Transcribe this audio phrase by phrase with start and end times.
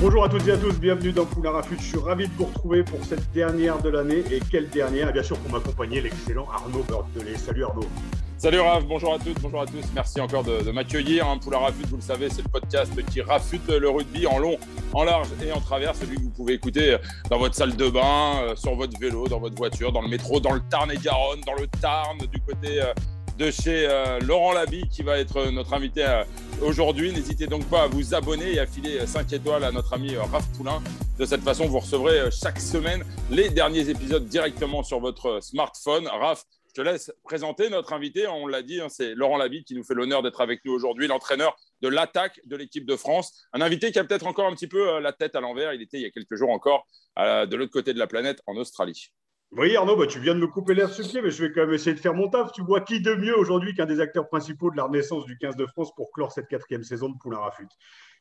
[0.00, 1.60] Bonjour à toutes et à tous, bienvenue dans Poulain.
[1.68, 4.22] Je suis ravi de vous retrouver pour cette dernière de l'année.
[4.30, 5.12] Et quelle dernière?
[5.12, 7.36] Bien sûr, pour m'accompagner, l'excellent Arnaud Beurdelet.
[7.36, 7.88] Salut Arnaud.
[8.36, 9.84] Salut Raph, bonjour à toutes, bonjour à tous.
[9.96, 11.26] Merci encore de, m'accueillir.
[11.26, 11.50] Hein, vous
[11.96, 14.56] le savez, c'est le podcast qui rafute le rugby en long,
[14.92, 15.96] en large et en travers.
[15.96, 16.96] Celui que vous pouvez écouter
[17.28, 20.38] dans votre salle de bain, euh, sur votre vélo, dans votre voiture, dans le métro,
[20.38, 22.94] dans le Tarn et Garonne, dans le Tarn, du côté euh,
[23.38, 26.24] de chez euh, Laurent Labi qui va être notre invité euh,
[26.60, 27.12] aujourd'hui.
[27.12, 30.22] N'hésitez donc pas à vous abonner et à filer 5 étoiles à notre ami euh,
[30.22, 30.82] Raph Poulain.
[31.18, 35.40] De cette façon, vous recevrez euh, chaque semaine les derniers épisodes directement sur votre euh,
[35.40, 36.08] smartphone.
[36.08, 38.26] Raph, je te laisse présenter notre invité.
[38.26, 41.06] On l'a dit, hein, c'est Laurent Labi qui nous fait l'honneur d'être avec nous aujourd'hui,
[41.06, 43.46] l'entraîneur de l'attaque de l'équipe de France.
[43.52, 45.72] Un invité qui a peut-être encore un petit peu euh, la tête à l'envers.
[45.72, 46.86] Il était il y a quelques jours encore
[47.18, 49.10] euh, de l'autre côté de la planète, en Australie.
[49.52, 51.62] Oui Arnaud, bah, tu viens de me couper l'air sur pied, mais je vais quand
[51.62, 52.52] même essayer de faire mon taf.
[52.52, 55.56] Tu vois qui de mieux aujourd'hui qu'un des acteurs principaux de la renaissance du 15
[55.56, 57.68] de France pour clore cette quatrième saison de Poulain Rafut?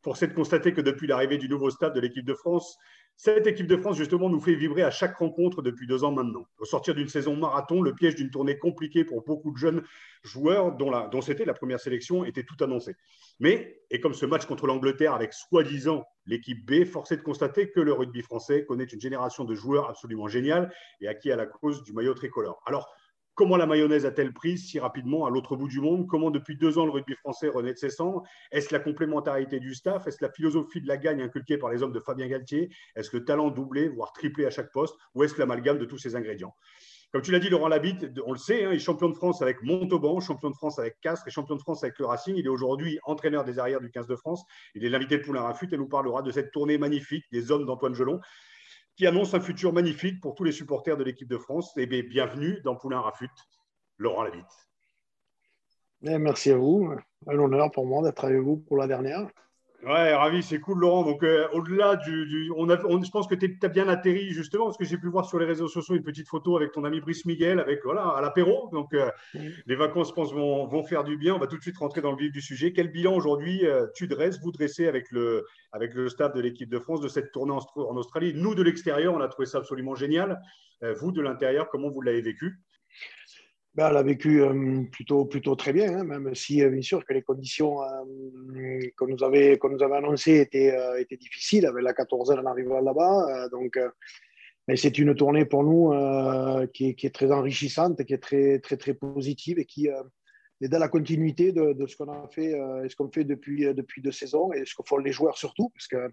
[0.04, 2.78] Force est de constater que depuis l'arrivée du nouveau stade de l'équipe de France,
[3.20, 6.46] cette équipe de France, justement, nous fait vibrer à chaque rencontre depuis deux ans maintenant.
[6.60, 9.84] Au sortir d'une saison marathon, le piège d'une tournée compliquée pour beaucoup de jeunes
[10.22, 12.96] joueurs dont, c'était la première sélection était tout annoncé.
[13.40, 17.72] Mais, et comme ce match contre l'Angleterre avec soi-disant l'équipe B, force est de constater
[17.72, 21.48] que le rugby français connaît une génération de joueurs absolument géniale et acquis à la
[21.48, 22.62] cause du maillot tricolore.
[22.68, 22.88] Alors,
[23.38, 26.08] Comment la mayonnaise a-t-elle pris si rapidement à l'autre bout du monde?
[26.08, 28.24] Comment depuis deux ans le rugby français renaît de ses cendres?
[28.52, 30.08] Est-ce la complémentarité du staff?
[30.08, 32.72] Est-ce la philosophie de la gagne inculquée par les hommes de Fabien Galtier?
[32.96, 34.96] Est-ce le talent doublé, voire triplé à chaque poste?
[35.14, 36.56] Ou est-ce l'amalgame de tous ces ingrédients?
[37.12, 39.44] Comme tu l'as dit, Laurent Labitte, on le sait, hein, il est champion de France
[39.44, 42.34] avec Montauban, champion de France avec Castres et champion de France avec le Racing.
[42.38, 44.44] Il est aujourd'hui entraîneur des arrières du 15 de France.
[44.74, 45.72] Il est l'invité de Poulain Rafut.
[45.72, 48.20] Et nous parlera de cette tournée magnifique des hommes d'Antoine Gelon
[48.98, 51.72] qui annonce un futur magnifique pour tous les supporters de l'équipe de France.
[51.78, 53.30] Et bien, bienvenue dans Poulain Rafut,
[54.00, 54.44] Laurent Labitte.
[56.02, 56.92] Eh, merci à vous.
[57.28, 59.28] Un honneur pour moi d'être avec vous pour la dernière.
[59.84, 61.04] Ouais, ravi, c'est cool, Laurent.
[61.04, 62.26] Donc, euh, au-delà du.
[62.26, 64.98] du- on a, on- je pense que tu as bien atterri, justement, parce que j'ai
[64.98, 67.82] pu voir sur les réseaux sociaux une petite photo avec ton ami Brice Miguel, avec,
[67.84, 68.70] voilà, à l'apéro.
[68.74, 69.10] Donc, euh,
[69.68, 71.36] les vacances, je pense, vont, vont faire du bien.
[71.36, 72.74] On va tout de suite rentrer dans le vif du sujet.
[72.74, 76.70] Quel bilan aujourd'hui euh, tu dresses, vous dressez avec le, avec le staff de l'équipe
[76.70, 78.34] de France de cette tournée en, en Australie?
[78.36, 80.42] Nous, de l'extérieur, on a trouvé ça absolument génial.
[81.00, 82.60] Vous, de l'intérieur, comment vous l'avez vécu?
[83.78, 87.06] Ben, elle a vécu euh, plutôt, plutôt très bien, hein, même si, euh, bien sûr,
[87.06, 91.84] que les conditions euh, qu'on nous, avait, nous avait annoncées étaient, euh, étaient difficiles, avec
[91.84, 93.50] la 14e en arrivant là-bas.
[93.52, 93.80] donc,
[94.68, 95.92] mais c'est une tournée pour nous
[96.74, 100.90] qui, est, très enrichissante, qui est très, très, très positive et qui est dans la
[100.90, 102.60] continuité de, ce qu'on a fait
[102.90, 105.88] ce qu'on fait depuis, depuis deux saisons et ce que font les joueurs surtout, parce
[105.88, 106.12] que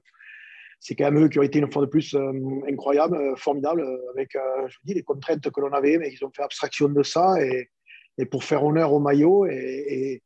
[0.80, 2.32] c'est quand même eux qui ont été une fois de plus euh,
[2.68, 6.24] incroyables, euh, formidables, euh, avec, je vous dis, les contraintes que l'on avait, mais ils
[6.24, 7.70] ont fait abstraction de ça et,
[8.26, 10.22] pour faire honneur au maillot et,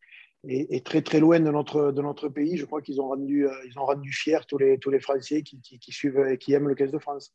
[0.84, 4.12] très très loin de notre, de notre pays, je crois qu'ils ont rendu, ont rendu
[4.12, 7.32] fiers tous les, tous les Français qui, suivent et qui aiment le 15 de France.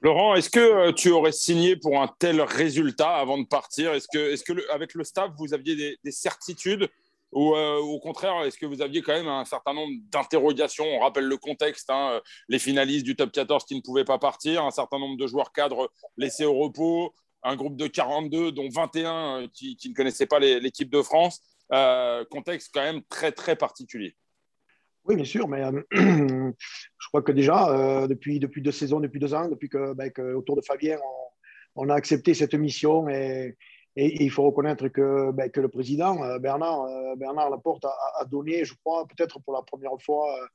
[0.00, 3.92] Laurent, est-ce que tu aurais signé pour un tel résultat avant de partir?
[3.92, 6.88] Est-ce que, est-ce que le- avec le staff, vous aviez des certitudes
[7.32, 10.84] ou euh, au contraire, est-ce que vous aviez quand même un certain nombre d'interrogations?
[10.84, 14.18] On rappelle le contexte, hein, euh, les finalistes du top 14 qui ne pouvaient pas
[14.18, 18.68] partir, un certain nombre de joueurs cadres laissés au repos, un groupe de 42 dont
[18.70, 21.42] 21 euh, qui, ne connaissaient pas l'équipe de France.
[22.30, 24.16] Contexte quand même très très particulier.
[25.04, 25.62] Oui, bien sûr, mais
[25.92, 30.56] je crois que déjà, depuis, depuis deux saisons, depuis deux ans, depuis que, ben, autour
[30.56, 30.98] de Fabien,
[31.74, 33.56] on, on a accepté cette mission et,
[34.04, 38.64] et- il faut reconnaître que, ben, le président, euh, Bernard, euh, Bernard Laporte, a, donné,
[38.64, 40.46] je crois, peut-être pour la première fois, euh,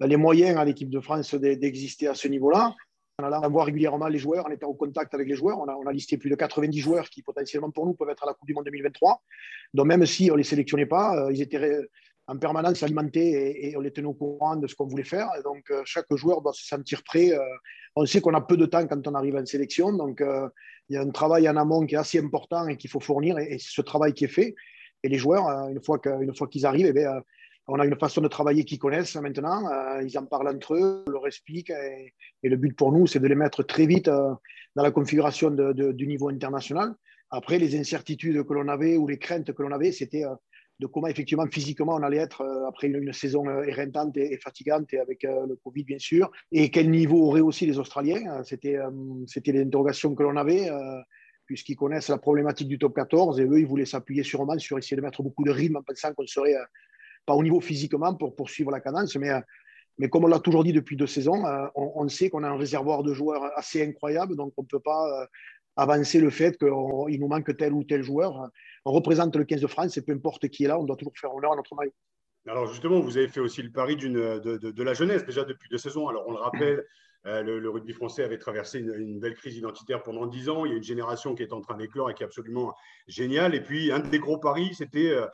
[0.00, 2.74] ben, les moyens à l'équipe de France d'e- d'exister à ce niveau-là.
[3.18, 5.74] En allant voir régulièrement les joueurs, en étant en contact avec les joueurs, on a,
[5.74, 8.34] on a listé plus de 90 joueurs qui potentiellement pour nous peuvent être à la
[8.34, 9.22] Coupe du Monde 2023.
[9.72, 11.80] Donc même si on ne les sélectionnait pas, ils étaient
[12.28, 15.28] en permanence alimentés et, on les tenait au courant de ce qu'on voulait faire.
[15.44, 17.32] Donc, euh, chaque joueur doit se sentir prêt.
[17.32, 17.40] Euh,
[17.94, 19.92] on sait qu'on a peu de temps quand on arrive en sélection.
[19.92, 20.48] Donc, euh,
[20.88, 23.38] il y a un travail en amont qui est assez important et qu'il faut fournir.
[23.38, 24.54] Et, c'est ce travail qui est fait.
[25.02, 27.06] Et les joueurs, une fois qu'ils arrivent, eh
[27.68, 29.68] on a une façon de travailler qu'ils connaissent maintenant.
[30.00, 31.70] Ils en parlent entre eux, on leur explique.
[31.70, 32.12] Et,
[32.42, 34.38] le but pour nous, c'est de les mettre très vite dans
[34.74, 36.94] la configuration du niveau international.
[37.30, 40.24] Après, les incertitudes que l'on avait ou les craintes que l'on avait, c'était
[40.78, 45.22] de comment effectivement physiquement on allait être après une, saison éreintante et, fatigante et avec
[45.22, 48.42] le Covid bien sûr, et quel niveau auraient aussi les Australiens.
[48.44, 48.76] C'était
[49.26, 50.70] c'était les interrogations que l'on avait
[51.46, 54.96] puisqu'ils connaissent la problématique du top 14 et eux, ils voulaient s'appuyer sûrement sur essayer
[54.96, 56.56] de mettre beaucoup de rythme en pensant qu'on serait
[57.24, 59.30] pas au niveau physiquement pour poursuivre la cadence, mais,
[59.98, 61.42] mais comme on l'a toujours dit depuis deux saisons,
[61.74, 65.28] on, sait qu'on a un réservoir de joueurs assez incroyable, donc on ne peut pas
[65.76, 68.50] avancer le fait qu'il nous manque tel ou tel joueur.
[68.84, 71.16] On représente le 15 de France et peu importe qui est là, on doit toujours
[71.16, 71.92] faire honneur à notre maillot.
[72.48, 76.08] Alors justement, vous avez fait aussi le pari de, la jeunesse déjà depuis deux saisons.
[76.08, 76.84] Alors on le rappelle,
[77.26, 80.64] euh, le, rugby français avait traversé une, belle crise identitaire pendant dix ans.
[80.64, 82.72] Il y a une génération qui est en train d'éclore et qui est absolument
[83.08, 83.54] géniale.
[83.54, 85.26] Et puis un des gros paris, c'était euh,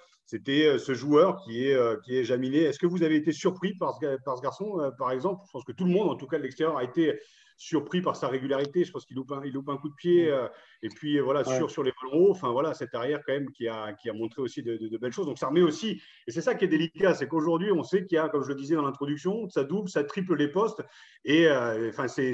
[0.48, 2.60] euh, ce joueur qui est, qui est Jaminé.
[2.60, 5.42] Est-ce que vous avez été surpris par ce, par ce garçon, par exemple?
[5.46, 7.20] Je pense que tout le monde, en tout cas de l'extérieur, a été
[7.62, 8.84] surpris par sa régularité.
[8.84, 10.30] Je pense qu'il loupe, un, il loupe un coup de pied.
[10.30, 10.48] Euh,
[10.82, 12.30] et puis voilà, sur, sur les ballons hauts.
[12.30, 15.26] Enfin voilà, cette arrière quand même qui a, qui a montré aussi de, belles choses.
[15.26, 16.02] Donc ça remet aussi.
[16.26, 18.48] Et c'est ça qui est délicat, c'est qu'aujourd'hui on sait qu'il y a, comme je
[18.48, 20.82] le disais dans l'introduction, ça double, ça triple les postes.
[21.24, 22.32] Et euh, enfin c'est,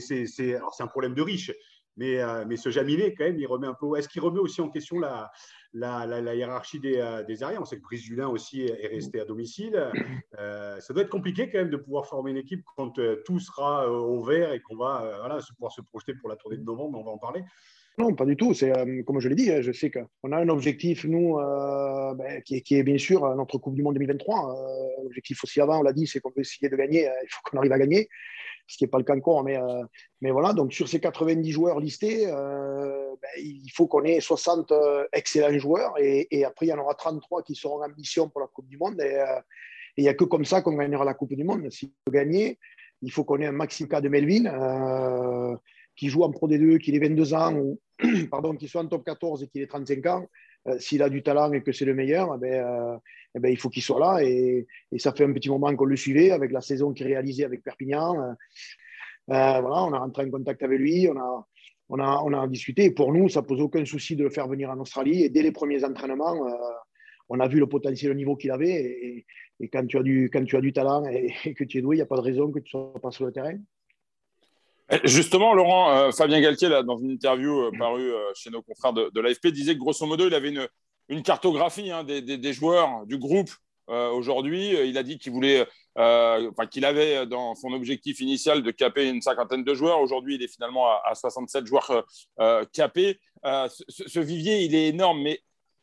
[0.80, 1.52] un problème de riche.
[1.98, 3.98] Mais, euh, mais ce Jaminet, quand même, il remet un peu.
[3.98, 5.32] Est-ce qu'il remet aussi en question la,
[5.74, 7.60] la, hiérarchie des, euh, des, arrières.
[7.60, 9.90] On sait que Brice aussi est resté à domicile.
[10.38, 13.40] Euh, ça doit être compliqué quand même de pouvoir former une équipe quand euh, tout
[13.40, 16.98] sera au vert et qu'on va pouvoir se projeter pour la tournée de novembre.
[16.98, 17.42] On va en parler.
[17.98, 18.54] Non, pas du tout.
[18.54, 18.72] C'est
[19.04, 22.76] comme je l'ai dit, je sais qu'on a un objectif, nous, ben, qui, est, qui,
[22.76, 24.54] est, bien sûr notre Coupe du Monde 2023.
[25.02, 27.08] L'objectif aussi avant, on l'a dit, c'est qu'on veut essayer de gagner.
[27.24, 28.08] il faut qu'on arrive à gagner
[28.68, 29.42] ce qui n'est pas le cas encore.
[29.42, 29.82] Mais, euh,
[30.20, 34.70] mais voilà, donc sur ces 90 joueurs listés, euh, ben, il faut qu'on ait 60
[34.70, 38.40] euh, excellents joueurs et, après, il y en aura 33 qui seront en mission pour
[38.40, 39.00] la Coupe du Monde.
[39.00, 39.16] Et
[39.96, 41.68] il n'y a que comme ça qu'on gagnera la Coupe du Monde.
[41.70, 42.58] S'il veut gagner,
[43.02, 45.58] il faut qu'on ait un Maxime de Melvin
[45.96, 47.80] qui joue en Pro D2, qui ait 22 ans, ou
[48.30, 50.26] pardon, qui soit en top 14 et qui ait 35 ans.
[50.78, 53.00] S'il a du talent et que c'est le meilleur, eh ben,
[53.38, 54.22] eh ben, il faut qu'il soit là.
[54.24, 54.66] Et,
[54.98, 58.20] ça fait un petit moment qu'on le suivait avec la saison qu'il réalisait avec Perpignan.
[58.20, 58.32] Euh,
[59.30, 61.46] euh, voilà, on a rentré en contact avec lui, on a,
[61.88, 62.90] on a, on a discuté.
[62.90, 65.22] Pour nous, ça pose aucun souci de le faire venir en Australie.
[65.22, 66.52] Et dès les premiers entraînements, euh,
[67.28, 69.24] on a vu le potentiel, le niveau qu'il avait.
[69.60, 71.96] Et, quand, tu as du, quand tu as du talent et, que tu es doué,
[71.96, 73.58] il n'y a pas de raison que tu ne sois pas sur le terrain.
[75.04, 79.48] Justement, Laurent, Fabien Galtier, là, dans une interview parue chez nos confrères de, de l'AFP,
[79.48, 80.66] disait que grosso modo, il avait une,
[81.08, 83.50] une cartographie hein, des, joueurs du groupe
[83.88, 84.72] euh, aujourd'hui.
[84.88, 85.66] Il a dit qu'il voulait,
[85.96, 90.00] euh, qu'il avait dans son objectif initial de caper une cinquantaine de joueurs.
[90.00, 92.04] Aujourd'hui, il est finalement à, 67 joueurs
[92.40, 93.18] euh, capés.
[93.44, 95.40] Ce, vivier, il est énorme, mais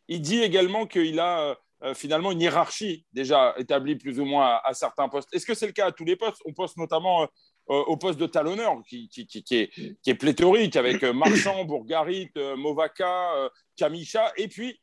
[0.08, 1.58] il dit également qu'il a
[1.94, 5.30] finalement une hiérarchie déjà établie plus ou moins à, certains postes.
[5.34, 6.42] Est-ce que c'est le cas à tous les postes?
[6.46, 7.28] On poste notamment
[7.68, 9.10] au poste de talonneur qui,
[9.52, 14.80] est, pléthorique avec Marchand, Bourgarit, Movaca, Kamisha, et puis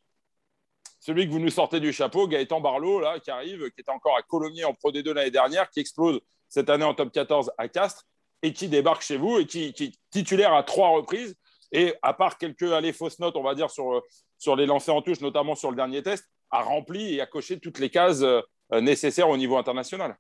[1.02, 4.16] celui que vous nous sortez du chapeau, Gaëtan Barlow, là, qui arrive, qui était encore
[4.16, 7.66] à Colomiers en Pro D2 l'année dernière, qui explose cette année en top 14 à
[7.66, 8.06] Castres
[8.40, 11.34] et qui débarque chez vous et qui, est titulaire à trois reprises.
[11.72, 14.00] Et à part quelques allées fausses notes, on va dire, sur,
[14.38, 17.58] sur les lancers en touche, notamment sur le dernier test, a rempli et a coché
[17.58, 18.40] toutes les cases euh,
[18.80, 20.16] nécessaires au niveau international.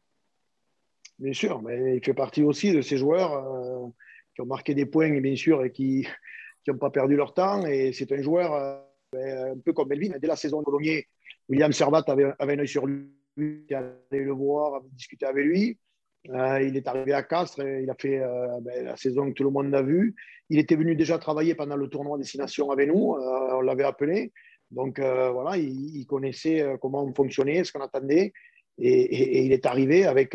[1.20, 3.86] Bien sûr, mais il fait partie aussi de ces joueurs euh,
[4.34, 6.08] qui ont marqué des points, bien sûr, et qui
[6.66, 7.64] n'ont pas perdu leur temps.
[7.66, 8.54] Et c'est un joueur.
[8.54, 8.80] Euh,
[9.14, 11.06] un peu comme Melvin, dès la saison de Colomiers,
[11.48, 15.78] William Servat avait, un œil sur lui, il allé le voir, discuter avec lui.
[16.30, 19.44] Euh, il est arrivé à Castres, il a fait euh, ben, la saison que tout
[19.44, 20.14] le monde a vue.
[20.50, 24.32] Il était venu déjà travailler pendant le tournoi Destination avec nous, euh, on l'avait appelé.
[24.70, 28.32] Donc voilà, il, connaissait comment on fonctionnait, ce qu'on attendait.
[28.78, 30.34] Et, il est arrivé avec,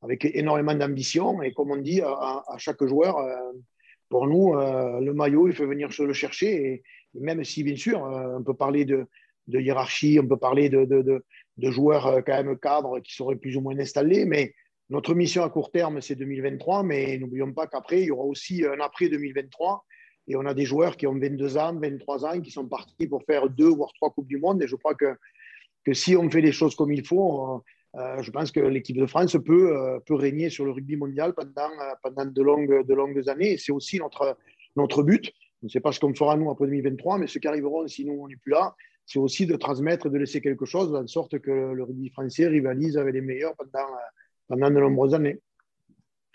[0.00, 1.42] avec énormément d'ambition.
[1.42, 3.16] Et comme on dit à, chaque joueur,
[4.08, 6.84] pour nous, le maillot, il faut venir le chercher.
[7.14, 9.06] Même si, bien sûr, euh, on peut parler de,
[9.48, 11.22] hiérarchie, on peut parler de,
[11.58, 14.54] joueurs euh, quand même cadres qui seraient plus ou moins installés, mais
[14.90, 18.64] notre mission à court terme, c'est 2023, mais n'oublions pas qu'après, il y aura aussi
[18.64, 19.84] un après 2023.
[20.28, 23.22] Et on a des joueurs qui ont 22 ans, 23 ans, qui sont partis pour
[23.24, 24.62] faire deux voire trois Coupes du Monde.
[24.62, 25.14] Et je crois que,
[25.92, 27.62] si on fait les choses comme il faut,
[27.96, 32.42] euh, je pense que l'équipe de France peut, régner sur le rugby mondial pendant, de,
[32.42, 33.52] longues, années.
[33.52, 34.00] Et c'est aussi
[34.76, 35.32] notre but.
[35.62, 38.04] Je ne sais pas ce qu'on fera nous après 2023, mais ce qui arriveront si
[38.04, 38.74] nous, on n'est plus là,
[39.06, 42.46] c'est aussi de transmettre et de laisser quelque chose, en sorte que le rugby français
[42.46, 43.88] rivalise avec les meilleurs pendant,
[44.46, 45.40] pendant de nombreuses années.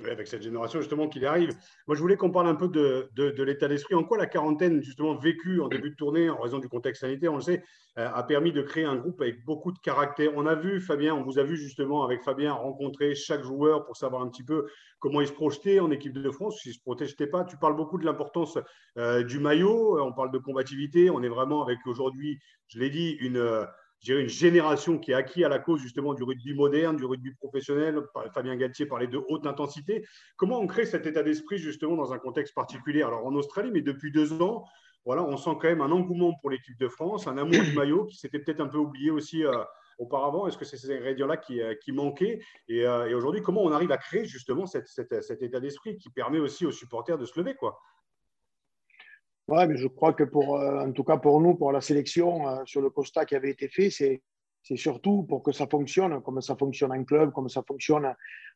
[0.01, 1.51] Avec cette génération justement qu'il arrive.
[1.87, 3.95] Moi, je voulais qu'on parle un peu de, l'état d'esprit.
[3.95, 7.31] En quoi la quarantaine, justement, vécue en début de tournée, en raison du contexte sanitaire,
[7.31, 7.63] on le sait,
[7.99, 10.31] euh, a permis de créer un groupe avec beaucoup de caractère?
[10.35, 13.95] On a vu, Fabien, on vous a vu justement avec Fabien rencontrer chaque joueur pour
[13.95, 14.67] savoir un petit peu
[14.99, 17.43] comment il se projetait en équipe de France, s'il ne se projetait pas.
[17.43, 18.57] Tu parles beaucoup de l'importance
[18.97, 21.09] euh, du maillot, on parle de combativité.
[21.11, 23.67] On est vraiment avec aujourd'hui, je l'ai dit, une
[24.03, 27.31] dirais, une génération qui est acquis à la cause justement du rugby moderne, du rugby
[27.31, 28.01] professionnel.
[28.33, 30.05] Fabien Galtier parlait de haute intensité.
[30.35, 33.01] Comment on crée cet état d'esprit justement dans un contexte particulier?
[33.01, 34.65] Alors en Australie, mais depuis deux ans,
[35.05, 38.05] voilà, on sent quand même un engouement pour l'équipe de France, un amour du maillot
[38.05, 39.51] qui s'était peut-être un peu oublié aussi euh,
[39.99, 40.47] auparavant.
[40.47, 42.39] Est-ce que c'est ces ingrédients-là qui, euh, qui, manquaient?
[42.67, 44.87] Et, euh, et aujourd'hui, comment on arrive à créer justement cet
[45.41, 47.79] état d'esprit qui permet aussi aux supporters de se lever quoi?
[49.49, 52.47] Oui, mais je crois que pour, euh, en tout cas pour nous, pour la sélection,
[52.47, 54.21] euh, sur le constat qui avait été fait, c'est,
[54.61, 58.13] c'est surtout pour que ça fonctionne, comme ça fonctionne en club, comme ça fonctionne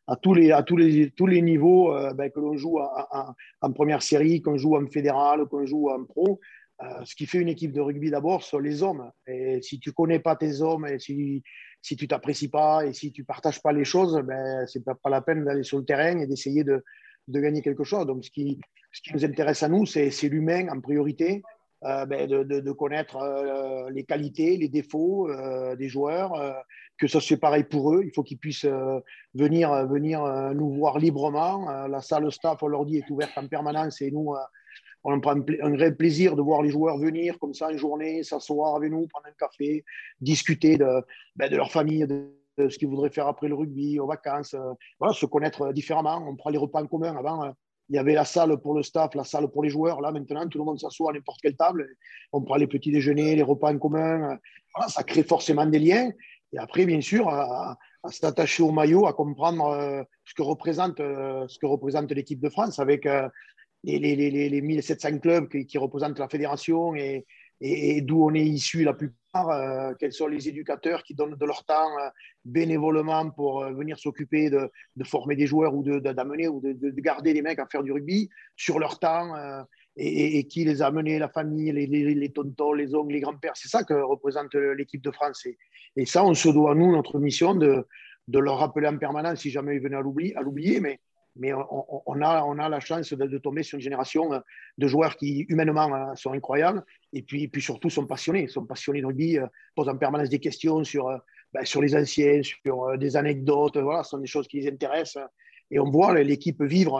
[0.07, 3.71] à, tous, les, à tous, les, tous les niveaux, euh, ben, que l'on joue en
[3.73, 6.39] première série, qu'on joue en fédéral, qu'on joue en pro.
[7.03, 9.11] ce qui fait une équipe de rugby d'abord, ce sont les hommes.
[9.27, 11.43] Et si tu connais pas tes hommes, et si,
[11.81, 15.09] si tu t'apprécies pas, et si tu partages pas les choses, ben, c'est pas, pas
[15.09, 16.81] la peine d'aller sur le terrain et d'essayer de,
[17.27, 18.05] de gagner quelque chose.
[18.05, 18.59] Donc, ce qui,
[18.91, 21.43] ce qui nous intéresse à nous, c'est l'humain en priorité,
[21.83, 26.33] euh, ben, de, de, connaître euh, les qualités, les défauts euh, des joueurs,
[26.97, 28.01] que ça soit pareil pour eux.
[28.03, 28.65] Il faut qu'ils puissent
[29.35, 30.23] venir, venir
[30.55, 31.87] nous voir librement.
[31.87, 34.33] la salle staff, on leur dit, est ouverte en permanence et nous,
[35.03, 38.75] on prend un vrai plaisir de voir les joueurs venir comme ça une journée, s'asseoir
[38.75, 39.85] avec nous, prendre un café,
[40.19, 41.03] discuter de,
[41.35, 44.55] ben, de leur famille, de, ce qu'ils voudraient faire après le rugby, aux vacances,
[44.99, 46.23] voilà, se connaître différemment.
[46.27, 47.15] On prend les repas en commun.
[47.15, 47.51] Avant,
[47.89, 50.01] il y avait la salle pour le staff, la salle pour les joueurs.
[50.01, 51.87] Là, maintenant, tout le monde s'assoit à n'importe quelle table.
[52.33, 54.37] On prend les petits déjeuners, les repas en commun.
[54.75, 56.11] Voilà, ça crée forcément des liens.
[56.53, 57.77] Et après, bien sûr, à,
[58.09, 62.79] s'attacher au maillot, à comprendre euh, ce que représente, euh, ce représente l'équipe de France
[62.79, 63.27] avec euh,
[63.83, 67.25] les, les, les, les, 1700 clubs qui, qui représentent la fédération et,
[67.61, 71.45] et, d'où on est issu la plupart, euh, quels sont les éducateurs qui donnent de
[71.45, 72.09] leur temps euh,
[72.45, 74.69] bénévolement pour euh, venir s'occuper de,
[75.03, 78.29] former des joueurs ou d'amener ou de, de, garder les mecs à faire du rugby
[78.55, 79.33] sur leur temps
[79.95, 83.55] et, qui les a amenés, la famille, les, les, les tontons, les oncles, les grands-pères.
[83.55, 85.47] C'est ça que représente l'équipe de France.
[85.95, 87.85] Et, ça, on se doit, nous, notre mission de,
[88.27, 90.01] de leur rappeler en permanence si jamais ils venaient à
[90.41, 90.99] l'oublier.
[91.39, 94.39] Mais on, a, on a la chance de, tomber sur une génération euh,
[94.77, 99.01] de joueurs qui, humainement, euh, sont incroyables et puis, puis surtout sont passionnés, sont passionnés
[99.01, 101.09] de rugby, euh, posent en permanence des questions sur,
[101.53, 105.23] ben, sur les anciens, sur des anecdotes, voilà, ce sont des choses qui les intéressent.
[105.69, 106.97] Et on voit l'équipe vivre.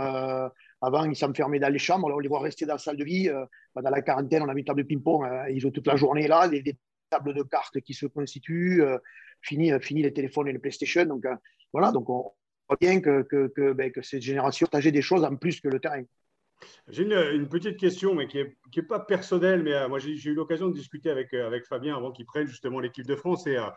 [0.82, 3.30] avant, ils s'enfermaient dans les chambres, on les voit rester dans la salle de vie.
[3.76, 6.28] dans la quarantaine, on a mis une table de ping-pong, ils jouent toute la journée
[6.28, 6.78] là, des,
[7.10, 8.84] tables de cartes qui se constituent,
[9.42, 11.06] fini, fini les téléphones et les PlayStation.
[11.06, 11.24] Donc
[11.72, 12.32] voilà, donc on,
[12.76, 16.04] bien que, que, ben, que, cette génération partageait des choses en plus que le terrain.
[16.88, 20.34] J'ai une, petite question, mais qui n'est est pas personnelle, mais euh, moi j'ai eu
[20.34, 23.58] l'occasion de discuter avec, euh, avec Fabien avant qu'il prenne justement l'équipe de France et,
[23.58, 23.70] euh,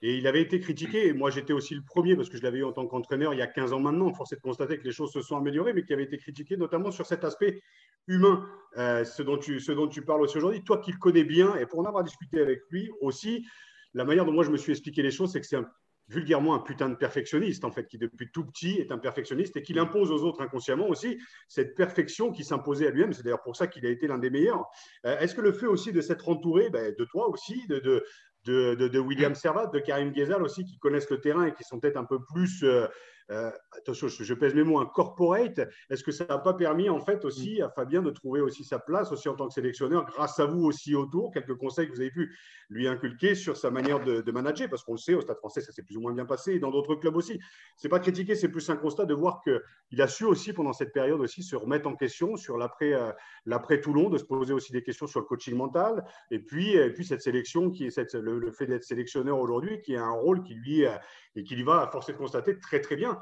[0.00, 1.08] et, il avait été critiqué.
[1.08, 3.38] Et moi j'étais aussi le premier parce que je l'avais eu en tant qu'entraîneur il
[3.38, 4.12] y a 15 ans maintenant.
[4.14, 6.56] Force est de constater que les choses se sont améliorées, mais qui avait été critiqué
[6.56, 7.60] notamment sur cet aspect
[8.08, 10.64] humain, ce, dont tu, ce dont tu parles aussi aujourd'hui.
[10.64, 13.46] Toi qui le connais bien et pour en avoir discuté avec lui aussi,
[13.94, 15.68] la manière dont moi je me suis expliqué les choses, c'est que c'est un
[16.12, 19.62] vulgairement un putain de perfectionniste, en fait, qui depuis tout petit est un perfectionniste et
[19.62, 23.12] qu'il impose aux autres inconsciemment aussi cette perfection qui s'imposait à lui-même.
[23.12, 24.64] C'est d'ailleurs pour ça qu'il a été l'un des meilleurs.
[25.06, 28.04] Euh, est-ce que le fait aussi de s'être entouré ben, de toi aussi, de, de,
[28.44, 31.96] de, William Servat, de Karim Ghezal aussi, qui connaissent le terrain et qui sont peut-être
[31.96, 32.86] un peu plus euh,
[33.28, 35.60] attention, je, pèse mes mots, un corporate,
[35.90, 37.64] est-ce que ça n'a pas permis en fait aussi mm.
[37.64, 40.64] à Fabien de trouver aussi sa place aussi en tant que sélectionneur, grâce à vous
[40.64, 42.36] aussi autour, quelques conseils que vous avez pu
[42.70, 45.72] lui inculquer sur sa manière de, manager, parce qu'on le sait, au Stade français, ça
[45.72, 47.38] s'est plus ou moins bien passé, et dans d'autres clubs aussi.
[47.76, 50.92] C'est pas critiquer, c'est plus un constat de voir qu'il a su aussi pendant cette
[50.92, 53.12] période aussi se remettre en question sur l'après euh,
[53.46, 56.90] l'après Toulon, de se poser aussi des questions sur le coaching mental, et puis, et
[56.90, 60.42] puis cette sélection, qui est cette, le, fait d'être sélectionneur aujourd'hui, qui a un rôle
[60.42, 60.96] qui lui, euh,
[61.36, 63.21] et qui lui va, à force de constater, très très bien.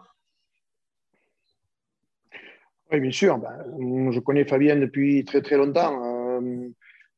[2.92, 3.38] Oui, bien sûr.
[3.38, 6.04] Ben, je connais Fabien depuis très très longtemps.
[6.04, 6.68] Euh,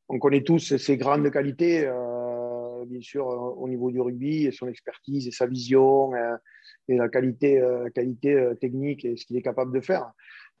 [0.07, 4.51] on connaît tous ses grandes qualités, euh, bien sûr, euh, au niveau du rugby, et
[4.51, 6.11] son expertise et sa vision,
[6.87, 7.59] et la qualité,
[7.95, 10.11] qualité technique et ce qu'il est capable de faire.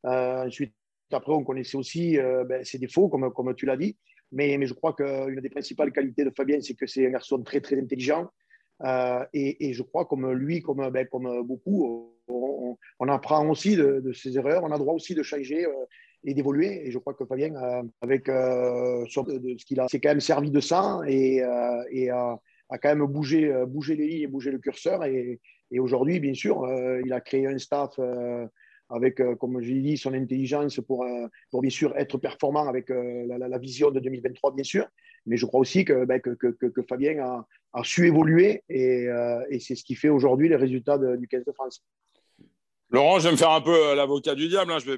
[0.03, 0.73] ensuite,
[1.11, 3.95] après, on connaissait aussi ben, ses défauts, comme, comme tu l'as dit.
[4.31, 7.43] Mais, mais je crois qu'une des principales qualités de Fabien, c'est que c'est un garçon
[7.43, 8.31] très très intelligent.
[9.33, 14.37] Et, et, je crois, comme lui, comme, ben, comme beaucoup, on, apprend aussi de, ses
[14.37, 15.71] erreurs, on a droit aussi de changer euh,
[16.23, 16.87] et d'évoluer.
[16.87, 20.51] Et je crois que Fabien, euh, avec euh, ce qu'il a, s'est quand même servi
[20.51, 22.39] de ça et, a,
[22.81, 25.03] quand même bougé, bougé les lignes et bougé le curseur.
[25.05, 25.39] Et,
[25.79, 26.67] aujourd'hui, bien sûr,
[27.03, 27.99] il a créé un staff
[28.89, 31.03] avec, comme je l'ai dit, son intelligence pour,
[31.51, 34.87] bien sûr être performant avec la, vision de 2023, bien sûr.
[35.25, 36.21] Mais je crois aussi que, ben,
[36.87, 39.07] Fabien a, su évoluer et,
[39.59, 41.83] c'est ce qui fait aujourd'hui les résultats du 15 de France.
[42.93, 44.71] Laurent, je vais me faire un peu l'avocat du diable.
[44.71, 44.77] Hein.
[44.77, 44.91] Je ne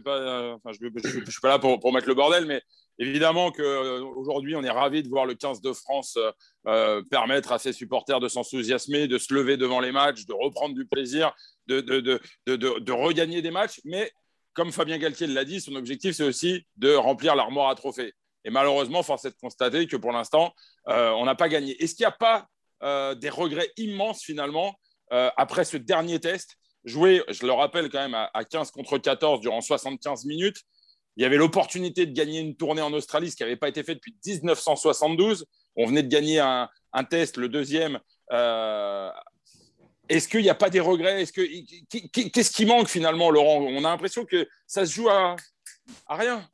[1.29, 2.61] suis pas là pour, mettre le bordel, mais
[2.99, 6.19] évidemment qu'aujourd'hui, on est ravi de voir le 15 de France
[6.67, 10.75] euh, permettre à ses supporters de s'enthousiasmer, de se lever devant les matchs, de reprendre
[10.75, 11.33] du plaisir,
[11.67, 13.79] de, regagner des matchs.
[13.85, 14.11] Mais
[14.51, 18.11] comme Fabien Galtier l'a dit, son objectif, c'est aussi de remplir l'armoire à trophées.
[18.43, 20.53] Et malheureusement, force est de constater que pour l'instant,
[20.89, 21.81] euh, on n'a pas gagné.
[21.81, 22.45] Est-ce qu'il n'y a pas
[22.83, 24.75] euh, des regrets immenses finalement
[25.37, 29.59] après ce dernier test Joué, je le rappelle quand même, à 15 contre 14 durant
[29.59, 30.63] 75 minutes,
[31.17, 33.83] il y avait l'opportunité de gagner une tournée en Australie, ce qui n'avait pas été
[33.83, 35.45] fait depuis 1972.
[35.75, 36.69] On venait de gagner un,
[37.09, 37.99] test, le deuxième.
[38.31, 39.09] Euh,
[40.09, 41.21] est-ce qu'il n'y a pas des regrets?
[41.21, 41.41] Est-ce que
[42.29, 43.61] qu'est-ce qui manque finalement, Laurent?
[43.61, 45.35] On a l'impression que ça se joue à,
[46.09, 46.47] rien.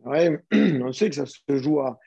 [0.00, 1.98] Oui, on sait que ça se joue à,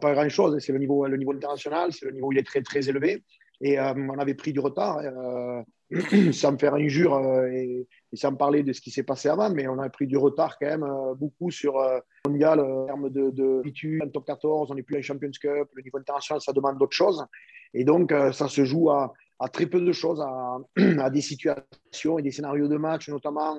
[0.00, 0.58] pas grand-chose.
[0.58, 3.24] C'est le niveau, international, c'est le niveau il est très très élevé.
[3.60, 5.62] Et euh, on avait pris du retard, euh,
[6.32, 9.68] sans me faire injure et, et sans parler de ce qui s'est passé avant, mais
[9.68, 12.86] on a pris du retard quand même euh, beaucoup sur le euh, mondial euh, en
[12.86, 16.52] termes de, de top 14, on n'est plus en Champions Cup, le niveau international, ça
[16.52, 17.24] demande d'autres choses.
[17.72, 19.12] Et donc, ça se joue à,
[19.52, 20.20] très peu de choses,
[20.98, 23.56] à, des situations et des scénarios de match, notamment.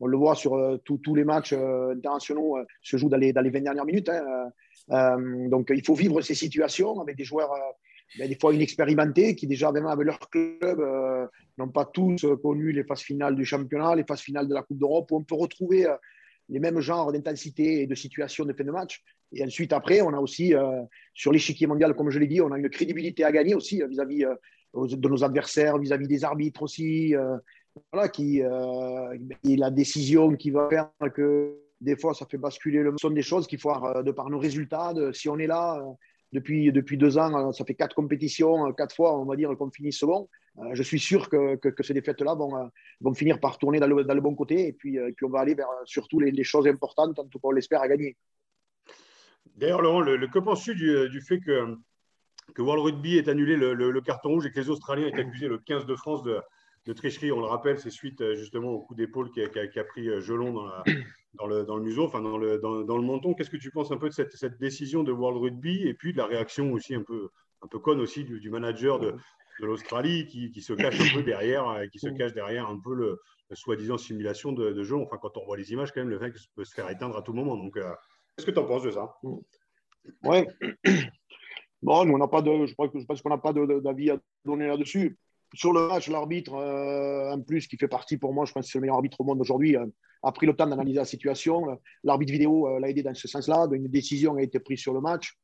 [0.00, 3.60] on le voit sur tous les matchs internationaux se jouent dans les, dans les 20
[3.60, 4.08] dernières minutes.
[4.88, 5.18] Hein.
[5.50, 7.52] donc, il faut vivre ces situations avec des joueurs
[8.18, 11.26] ben, des fois inexpérimentés qui déjà même avec leur club euh,
[11.56, 14.78] n'ont pas tous connu les phases finales du championnat, les phases finales de la Coupe
[14.78, 15.94] d'Europe, où on peut retrouver euh,
[16.48, 19.02] les mêmes genres d'intensité et de situation de fin de match.
[19.32, 20.82] Et ensuite, après, on a aussi, euh,
[21.14, 24.26] sur l'échiquier mondial, comme je l'ai dit, on a une crédibilité à gagner aussi vis-à-vis
[24.74, 27.14] de nos adversaires, vis-à-vis des arbitres aussi.
[27.92, 32.92] voilà, qui, et la décision qui va faire que des fois, ça fait basculer le
[33.00, 35.82] son des choses qu'il faut, de par nos résultats, si on est là,
[36.32, 39.50] depuis, depuis deux ans, euh, ça fait quatre compétitions, euh, quatre fois, on va dire
[39.56, 40.28] qu'on finit second.
[40.58, 42.70] Euh, je suis sûr que, que, ces défaites-là vont,
[43.00, 45.40] vont finir par tourner dans le, dans le bon côté et puis, puis, on va
[45.40, 48.16] aller vers surtout les, choses importantes, en tout cas on l'espère, à gagner.
[49.56, 51.76] D'ailleurs, Laurent, le, que penses-tu du, du, fait que,
[52.54, 55.48] que World Rugby ait annulé le, le, carton rouge et que les Australiens aient accusé
[55.48, 56.40] le 15 de France de,
[56.86, 57.32] de tricherie?
[57.32, 60.66] On le rappelle, c'est suite justement au coup d'épaule qui, qui, a pris Gelon dans
[60.66, 60.84] la,
[61.34, 63.34] dans le, dans le museau, enfin dans le, dans, dans le menton.
[63.34, 66.12] Qu'est-ce que tu penses un peu de cette, cette, décision de World Rugby et puis
[66.12, 67.30] de la réaction aussi un peu,
[67.62, 69.14] un peu conne aussi du, manager de,
[69.60, 72.78] de l'Australie qui, qui, se cache un peu derrière, euh, qui se cache derrière un
[72.78, 73.18] peu le,
[73.54, 74.96] soi-disant simulation de, jeu.
[74.96, 77.22] Enfin, quand on voit les images, quand même, le mec peut se faire éteindre à
[77.22, 77.56] tout moment.
[77.56, 77.92] Donc, euh,
[78.36, 79.14] qu'est-ce que tu en penses de ça?
[80.22, 80.46] Ouais.
[81.84, 85.18] Bon, nous, on n'a pas de, je pense qu'on n'a pas d'avis à donner là-dessus.
[85.54, 88.72] Sur le match, l'arbitre, euh, en plus, qui fait partie pour moi, je pense que
[88.72, 89.86] c'est le meilleur arbitre au monde aujourd'hui, euh,
[90.22, 91.78] a pris le temps d'analyser la situation.
[92.04, 93.68] L'arbitre vidéo euh, l'a aidé dans ce sens-là.
[93.72, 95.36] Une décision a été prise sur le match.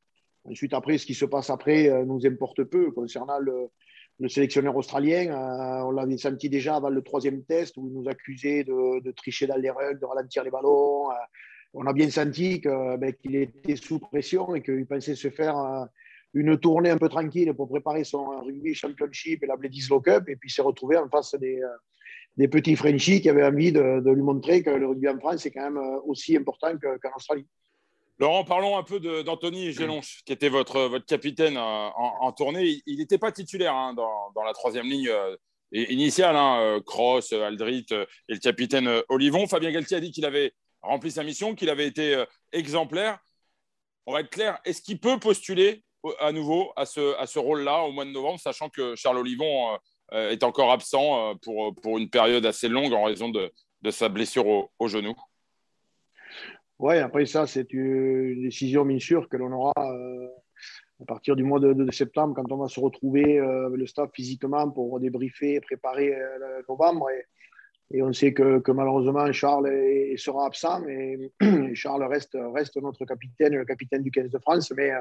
[0.45, 3.69] Ensuite, après, ce qui se passe après nous importe peu concernant le,
[4.29, 5.31] sélectionneur australien.
[5.85, 9.57] on l'avait senti déjà avant le troisième test où il nous accusait de, tricher dans
[9.57, 11.09] les règles, de ralentir les ballons.
[11.73, 15.87] on a bien senti ben, qu'il était sous pression et qu'il pensait se faire
[16.33, 20.35] une tournée un peu tranquille pour préparer son rugby championship et la Bledisloe Cup, et
[20.35, 21.67] puis s'est retrouvé en face des, euh,
[22.37, 25.51] des petits Frenchies qui avaient envie de, lui montrer que le rugby en France est
[25.51, 27.47] quand même euh, aussi important qu'en Australie.
[28.19, 32.81] Laurent, parlons un peu d'Anthony Gélonche, qui était votre, votre capitaine euh, en, tournée.
[32.85, 35.09] Il n'était pas titulaire hein, dans, dans, la troisième ligne
[35.71, 36.35] initiale.
[36.35, 39.47] Hein, Cross, Aldrit et le capitaine Olivon.
[39.47, 43.19] Fabien Galtier a dit qu'il avait rempli sa mission, qu'il avait été exemplaire.
[44.05, 45.85] On va être clair, est-ce qu'il peut postuler
[46.19, 49.77] à nouveau à ce, à ce rôle-là au mois de novembre, sachant que Charles Olivon
[50.13, 53.51] euh, est encore absent euh, pour, pour une période assez longue en raison de,
[53.83, 55.13] de sa blessure au, genou
[56.79, 60.27] Oui, après ça, c'est une décision bien sûr que l'on aura euh,
[61.01, 64.99] à partir du mois de, septembre, quand on va se retrouver le staff physiquement pour
[64.99, 66.13] débriefer préparer
[66.67, 67.09] novembre.
[67.11, 69.71] Et, et, on sait que, que malheureusement, Charles
[70.17, 71.17] sera absent, mais
[71.73, 74.73] Charles reste, reste notre capitaine, le capitaine du 15 de France.
[74.75, 74.91] Mais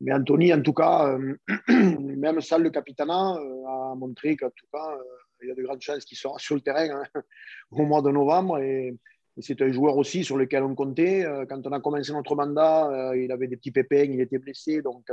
[0.00, 1.36] mais Anthony, en tout cas, euh,
[1.68, 5.02] même ça, le capitanat euh, a montré qu'en tout cas, euh,
[5.42, 7.02] il y a de grandes chances qu'il sera sur le terrain hein,
[7.72, 8.58] au mois de novembre.
[8.58, 8.96] Et,
[9.40, 11.24] c'est un joueur aussi sur lequel on comptait.
[11.48, 14.82] Quand on a commencé notre mandat, il avait des petits pépins, il était blessé.
[14.82, 15.06] Donc,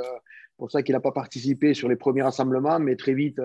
[0.58, 2.80] pour ça qu'il n'a pas participé sur les premiers rassemblements.
[2.80, 3.40] Mais très vite,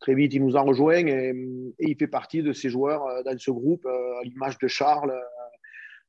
[0.00, 1.32] très vite, il nous a rejoint et,
[1.78, 5.16] il fait partie de ces joueurs dans ce groupe, à l'image de Charles,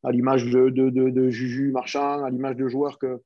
[0.03, 3.21] à l'image de, de, de, Juju Marchand, à l'image de joueurs que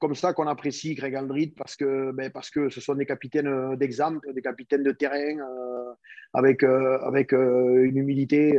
[0.00, 3.76] comme ça qu'on apprécie Greg Aldrit parce que, ben, parce que ce sont des capitaines
[3.76, 5.38] d'exemple, des capitaines de terrain
[6.32, 8.58] avec, avec une humilité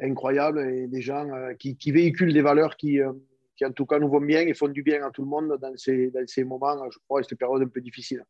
[0.00, 1.26] incroyable et des gens
[1.58, 3.00] qui, véhiculent des valeurs qui,
[3.56, 5.58] qui, en tout cas, nous vont bien et font du bien à tout le monde
[5.60, 8.24] dans ces, dans ces moments, je crois, et cette période un peu difficile.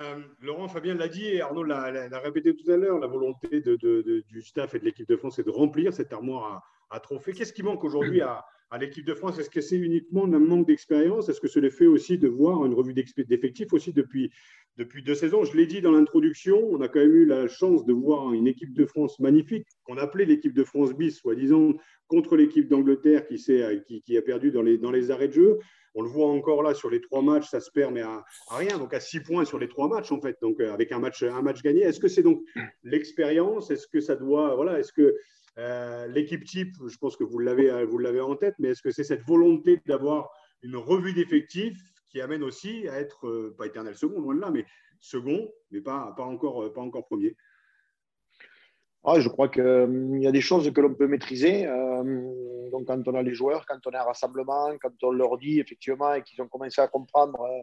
[0.00, 4.42] Euh, Laurent Fabien l'a dit et Arnaud l'a répété tout à l'heure, la volonté du
[4.42, 7.32] staff et de l'équipe de France est de remplir cette armoire à, trophées.
[7.32, 8.44] Qu'est-ce qui manque aujourd'hui à,
[8.78, 11.28] l'équipe de France Est-ce que c'est uniquement un manque d'expérience?
[11.28, 14.30] Est-ce que c'est le fait aussi de voir une revue d'effectifs aussi depuis,
[14.76, 15.44] depuis deux saisons?
[15.44, 18.46] Je l'ai dit dans l'introduction, on a quand même eu la chance de voir une
[18.46, 21.74] équipe de France magnifique qu'on appelait l'équipe de France bis, soi-disant
[22.08, 23.36] contre l'équipe d'Angleterre qui,
[23.86, 25.58] qui, qui, a perdu dans les, dans les arrêts de jeu.
[25.94, 28.78] On le voit encore là sur les trois matchs, ça se perd, mais à, rien.
[28.78, 30.38] Donc à six points sur les trois matchs, en fait.
[30.40, 31.82] Donc euh, avec un match, un match gagné.
[31.82, 32.42] Est-ce que c'est donc
[32.82, 33.70] l'expérience?
[33.70, 34.54] Est-ce que ça doit.
[34.54, 35.14] Voilà, est-ce que
[35.58, 38.90] euh, l'équipe type, je pense que vous l'avez, vous l'avez en tête, mais est-ce que
[38.90, 40.30] c'est cette volonté d'avoir
[40.62, 44.50] une revue d'effectifs qui amène aussi à être, euh, pas éternel second, loin de là,
[44.50, 44.64] mais
[45.00, 47.36] second, mais pas, pas, encore, pas encore premier?
[49.04, 51.66] Ah, je crois qu'il hum, y a des choses que l'on peut maîtriser.
[51.66, 55.38] Euh, donc, quand on a les joueurs, quand on est à rassemblement, quand on leur
[55.38, 57.62] dit effectivement et qu'ils ont commencé à comprendre euh,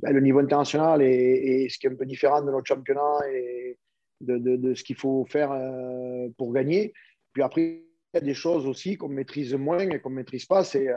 [0.00, 3.78] ben, le niveau international et, ce qui est un peu différent de notre championnat et
[4.20, 6.92] de, ce qu'il faut faire euh, pour gagner.
[7.36, 10.46] Puis après, il y a des choses aussi qu'on maîtrise moins et qu'on ne maîtrise
[10.46, 10.64] pas.
[10.64, 10.88] C'est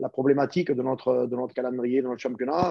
[0.00, 2.68] la problématique de notre, de notre calendrier, de notre championnat.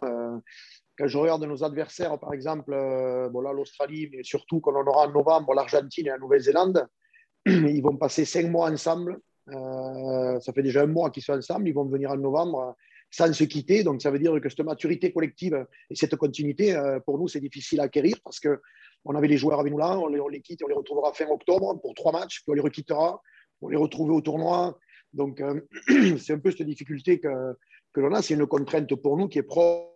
[0.97, 5.07] Quand je regarde nos adversaires, par exemple, euh, bon l'Australie, mais surtout quand on aura
[5.07, 6.85] en novembre l'Argentine et la Nouvelle-Zélande,
[7.45, 9.17] ils vont passer cinq mois ensemble.
[9.47, 11.69] Euh, ça fait déjà un mois qu'ils sont ensemble.
[11.69, 12.75] Ils vont venir en novembre
[13.12, 13.84] sans se quitter.
[13.84, 17.39] Donc, ça veut dire que cette maturité collective et cette continuité, euh, pour nous, c'est
[17.39, 20.67] difficile à acquérir parce qu'on avait les joueurs avec nous là, on les, quitte, on
[20.67, 23.22] les retrouvera fin octobre pour trois matchs, puis on les requittera,
[23.62, 24.78] on les retrouver au tournoi.
[25.13, 25.41] Donc,
[26.17, 27.56] c'est un peu cette difficulté que,
[27.93, 28.22] que l'on a.
[28.22, 29.89] C'est une contrainte pour nous qui est propre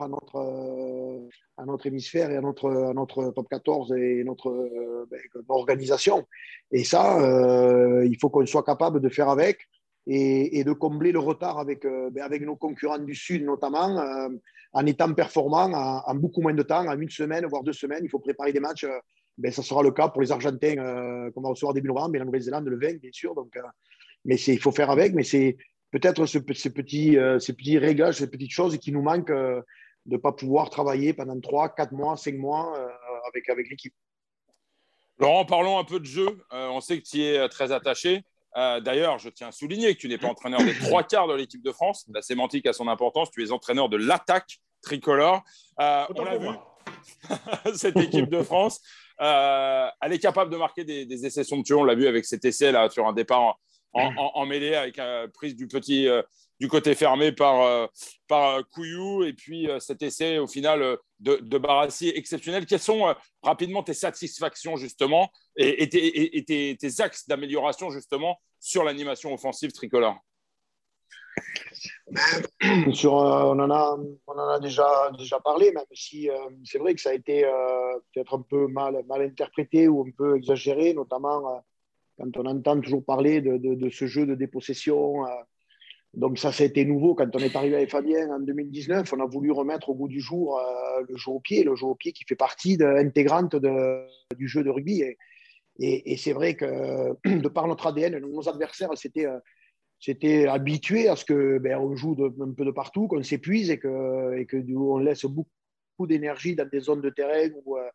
[0.00, 4.50] à notre, euh, à notre hémisphère et à notre, à notre top 14 et notre,
[4.50, 6.26] euh, ben, organisation.
[6.72, 9.60] Et ça, euh, il faut qu'on soit capable de faire avec
[10.06, 14.28] et, de combler le retard avec, ben, avec nos concurrents du Sud, notamment
[14.72, 18.04] en étant performants en, beaucoup moins de temps, en une semaine, voire deux semaines.
[18.04, 18.86] Il faut préparer des matchs.
[19.38, 20.76] Ben, ça sera le cas pour les Argentins
[21.34, 23.34] qu'on va recevoir début novembre et la Nouvelle-Zélande le 20, bien sûr.
[23.34, 23.58] Donc,
[24.26, 25.56] mais il faut faire avec, mais c'est
[25.92, 29.62] peut-être ce, ces, petits, euh, ces petits réglages, ces petites choses qui nous manquent euh,
[30.04, 32.88] de ne pas pouvoir travailler pendant 3, 4 mois, 5 mois euh,
[33.28, 33.94] avec, avec l'équipe.
[35.18, 36.44] Laurent, parlons un peu de jeu.
[36.50, 38.22] on sait que tu es très attaché.
[38.56, 41.62] D'ailleurs, je tiens à souligner que tu n'es pas entraîneur des trois quarts de l'équipe
[41.62, 42.06] de France.
[42.12, 43.30] La sémantique a son importance.
[43.30, 45.42] Tu es entraîneur de l'attaque tricolore.
[45.78, 46.48] on a vu
[47.74, 48.80] cette équipe de France.
[49.18, 51.76] elle est capable de marquer des, des essais somptueux.
[51.76, 53.58] On l'a vu avec cet essai là sur un départ
[53.96, 56.22] en, mêlée avec la prise du petit euh,
[56.60, 57.86] du côté fermé par, euh,
[58.28, 62.66] par euh, Couillou et puis cet essai au final de, Barassi exceptionnel.
[62.66, 70.18] Quelles sont rapidement tes satisfactions justement et, tes, axes d'amélioration justement sur l'animation offensive tricolore?
[72.92, 76.30] Sur, on, en a, on en a déjà, déjà parlé, même si
[76.64, 77.42] c'est vrai que ça a été
[78.12, 81.62] peut-être un peu mal, mal interprété ou un peu exagéré, notamment
[82.18, 85.26] quand on entend toujours parler de, de, ce jeu de dépossession.
[86.16, 89.12] Euh, donc ça, été nouveau quand on est arrivé avec Fabien en 2019.
[89.12, 91.86] On a voulu remettre au goût du jour euh, le jeu au pied, le jeu
[91.86, 93.56] au pied qui fait partie intégrante
[94.36, 95.04] du jeu de rugby.
[95.78, 99.26] Et, c'est vrai que de par notre ADN, nos adversaires s'étaient
[99.98, 105.02] c'était habitué à ce que ben, joue un peu de partout, qu'on s'épuise et que,
[105.02, 107.88] laisse beaucoup d'énergie dans des zones de terrain où, euh,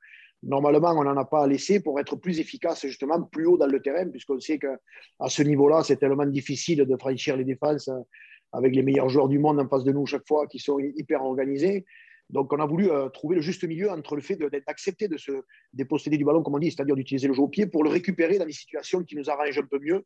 [0.43, 3.67] normalement, on n'en a pas à laisser pour être plus efficace, justement, plus haut dans
[3.67, 4.77] le terrain, puisqu'on sait qu'à
[5.27, 7.99] ce niveau-là, c'est tellement difficile de franchir les défenses euh,
[8.51, 11.23] avec les meilleurs joueurs du monde en face de nous chaque fois, qui sont hyper
[11.23, 11.85] organisés.
[12.29, 15.31] Donc, on a voulu euh, trouver le juste milieu entre le fait d'accepter de, se
[15.73, 18.37] déposséder du ballon, comme on dit, c'est-à-dire d'utiliser le jeu au pied, pour le récupérer
[18.37, 20.05] dans des situations qui nous arrangent un peu mieux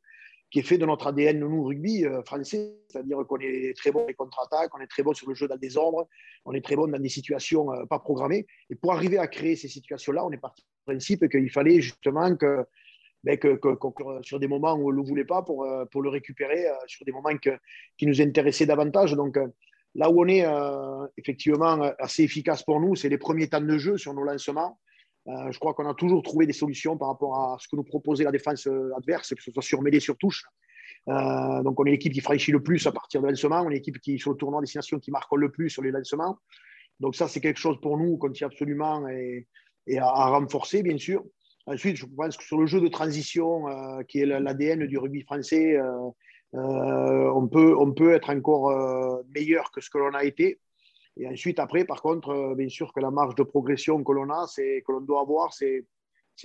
[0.52, 4.02] qui est fait de notre ADN, nous, rugby euh, français, c'est-à-dire qu'on est très bon
[4.02, 6.08] dans les contre-attaques, on est très bon sur le jeu dans des ombres,
[6.46, 8.46] on est très bon dans des situations euh, pas programmées.
[8.70, 12.36] Et pour arriver à créer ces situations-là, on est parti du principe qu'il fallait justement
[12.36, 12.66] que,
[13.24, 13.60] ben, que,
[14.22, 17.06] sur des moments où on ne le voulait pas, pour, euh, pour le récupérer, sur
[17.06, 17.36] des moments
[17.98, 19.14] qui nous intéressaient davantage.
[19.14, 19.38] Donc,
[19.96, 20.46] là où on est
[21.18, 24.80] effectivement assez efficace pour nous, c'est les premiers temps de jeu sur nos lancements.
[25.28, 27.84] Euh, je crois qu'on a toujours trouvé des solutions par rapport à ce que nous
[27.84, 30.44] proposait la défense euh, adverse, que ce soit sur mêlée, sur touche.
[31.08, 33.62] Euh, donc, on est l'équipe qui franchit le plus à partir de lancement.
[33.62, 36.38] On est l'équipe qui, sur le tournoi destination, qui marque le plus sur les lancements.
[37.00, 39.48] Donc, ça, c'est quelque chose pour nous qu'on tient absolument et,
[39.98, 41.24] à, renforcer, bien sûr.
[41.68, 43.66] Ensuite, je pense que sur le jeu de transition,
[44.08, 45.78] qui est l'ADN du rugby français,
[46.54, 50.60] on, peut, on peut être encore meilleur que ce que l'on a été.
[51.18, 54.48] Et ensuite, après, par contre, bien sûr que la marge de progression que l'on a,
[54.48, 55.86] c'est que l'on doit avoir, c'est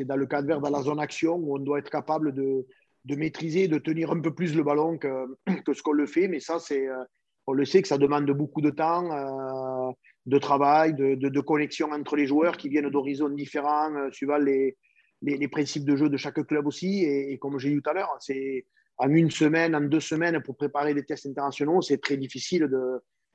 [0.00, 2.66] dans le cadre dans la zone action, où on doit être capable de,
[3.04, 5.26] de maîtriser, de tenir un peu plus le ballon que,
[5.64, 6.28] que ce qu'on le fait.
[6.28, 7.04] Mais ça, euh,
[7.46, 9.92] on le sait que ça demande beaucoup de temps, euh,
[10.26, 14.76] de travail, de, de, connexion entre les joueurs qui viennent d'horizons différents, euh, suivant les,
[15.22, 17.04] les, principes de jeu de chaque club aussi.
[17.04, 18.66] Et, comme j'ai dit tout à l'heure, c'est
[18.98, 22.68] en une semaine, en deux semaines pour préparer des tests internationaux, c'est très difficile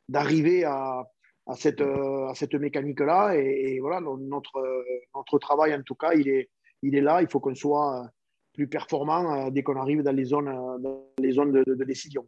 [0.07, 1.03] d'arriver à,
[1.47, 3.35] à cette, à cette mécanique-là.
[3.35, 6.49] Et, voilà, notre, notre travail, en tout cas, il est,
[6.81, 7.21] il est là.
[7.21, 8.09] Il faut qu'on soit
[8.55, 12.27] plus performant euh, dès qu'on arrive dans les zones, euh, dans les zones de, décision.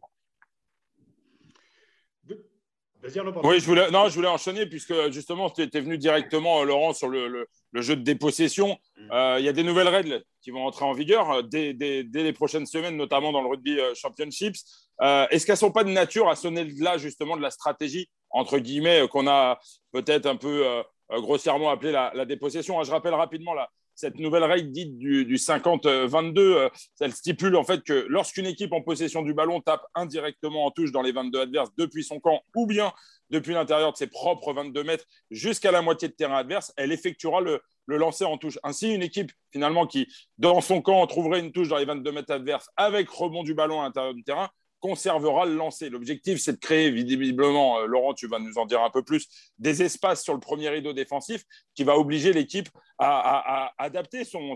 [3.44, 6.94] Oui, je voulais, non, je voulais enchaîner puisque justement, tu étais venu directement, euh, Laurent,
[6.94, 8.78] sur le, jeu de dépossession.
[8.98, 9.38] Mm.
[9.40, 12.98] Il y a des nouvelles règles qui vont entrer en vigueur dès, les prochaines semaines,
[12.98, 14.58] notamment dans le rugby championships.
[15.00, 18.60] Est-ce qu'elles ne sont pas de nature à sonner là, justement, de la stratégie, entre
[18.60, 19.60] guillemets, qu'on a
[19.92, 20.66] peut-être un peu
[21.10, 23.54] grossièrement appelé la, dépossession Je rappelle rapidement
[23.98, 26.70] cette nouvelle règle dite du, 50-22, euh,
[27.00, 30.92] elle stipule en fait que lorsqu'une équipe en possession du ballon tape indirectement en touche
[30.92, 32.94] dans les 22 adverses depuis son camp ou bien
[33.32, 37.42] depuis l'intérieur de ses propres 22 mètres jusqu'à la moitié de terrain adverse, elle effectuera
[37.42, 38.60] le, le lancer en touche.
[38.64, 42.32] Ainsi, une équipe finalement qui, dans son camp, trouverait une touche dans les 22 mètres
[42.32, 45.90] adverses avec rebond du ballon à l'intérieur du terrain conservera le lancer.
[45.90, 49.28] L'objectif, c'est de créer, visiblement, euh, Laurent, tu vas nous en dire un peu plus,
[49.58, 51.44] des espaces sur le premier rideau défensif
[51.76, 54.56] qui va obliger l'équipe à, adapter son,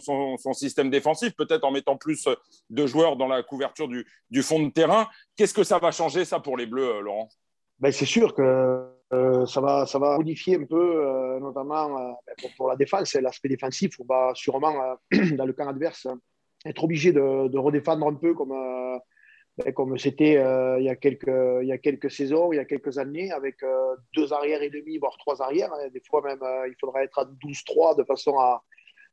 [0.54, 2.28] système défensif, peut-être en mettant plus
[2.70, 5.08] de joueurs dans la couverture du, fond de terrain.
[5.36, 7.30] Qu'est-ce que ça va changer, ça, pour les Bleus, euh, Laurent?
[7.80, 12.70] Ben, C'est sûr que euh, ça, va, ça va modifier un peu, notamment ben, pour,
[12.70, 14.00] la défense, l'aspect défensif.
[14.00, 14.74] On va sûrement,
[15.12, 16.08] dans le camp adverse,
[16.66, 18.54] être obligé de, redéfendre un peu comme
[19.76, 21.28] comme c'était euh, il, y a quelques,
[21.62, 24.70] il y a quelques saisons, il y a quelques années, avec euh, deux arrières et
[24.70, 25.72] demi, voire trois arrières.
[25.74, 25.90] Hein.
[25.94, 28.64] Des fois même, euh, il faudra être à 12-3 de façon à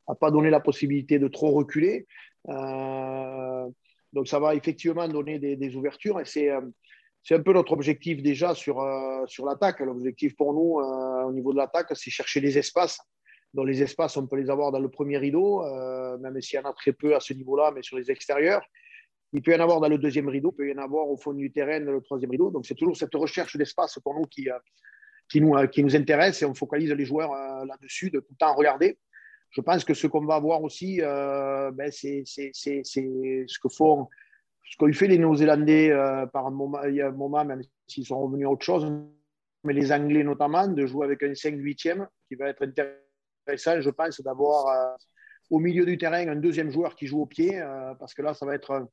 [0.08, 2.06] ne pas donner la possibilité de trop reculer.
[2.46, 6.50] donc ça va effectivement donner des, des ouvertures et c'est
[7.22, 8.76] c'est un peu notre objectif déjà sur,
[9.26, 9.80] sur l'attaque.
[9.80, 10.80] L'objectif pour nous
[11.28, 12.98] au niveau de l'attaque, c'est chercher les espaces.
[13.52, 15.62] Dans les espaces, on peut les avoir dans le premier rideau,
[16.20, 18.62] même s'il y en a très peu à ce niveau-là, mais sur les extérieurs.
[19.32, 21.16] Il peut y en avoir dans le deuxième rideau, il peut y en avoir au
[21.16, 22.50] fond du terrain, dans le troisième rideau.
[22.50, 24.58] Donc, c'est toujours cette recherche d'espace pour nous qui, euh,
[25.36, 28.98] euh, nous intéresse et on focalise les joueurs euh, là-dessus, de tout le temps regarder.
[29.50, 34.06] Je pense que ce qu'on va avoir aussi, ben, c'est ce que font,
[34.70, 35.90] ce qu'ont fait les Néo-Zélandais
[36.34, 38.92] par moment, il y a un moment, même s'ils sont revenus à autre chose,
[39.64, 44.20] mais les Anglais notamment, de jouer avec un 5-8e qui va être intéressant, je pense,
[44.20, 44.98] d'avoir
[45.48, 47.58] au milieu du terrain un deuxième joueur qui joue au pied,
[47.98, 48.86] parce que là, ça va être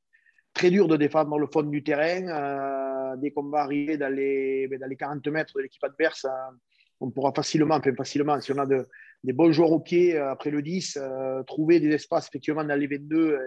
[0.56, 2.26] très dur de défendre dans le fond du terrain.
[2.28, 6.24] Euh, dès qu'on va arriver dans les, ben, dans les 40 mètres de l'équipe adverse,
[6.24, 6.56] euh,
[6.98, 8.88] on pourra facilement, facilement, si on a de,
[9.22, 10.98] des bons joueurs au pied euh, après le 10,
[11.46, 13.38] trouver des espaces effectivement dans les 22.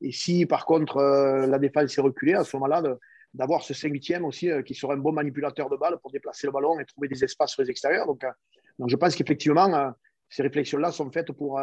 [0.00, 1.00] Et, si par contre
[1.48, 2.82] la défense est reculée, à ce moment-là,
[3.34, 6.52] d'avoir ce 5 8 aussi qui sera un bon manipulateur de balle pour déplacer le
[6.52, 8.06] ballon et trouver des espaces sur les extérieurs.
[8.06, 8.24] Donc
[8.86, 9.92] je pense qu'effectivement,
[10.28, 11.60] ces réflexions-là sont faites pour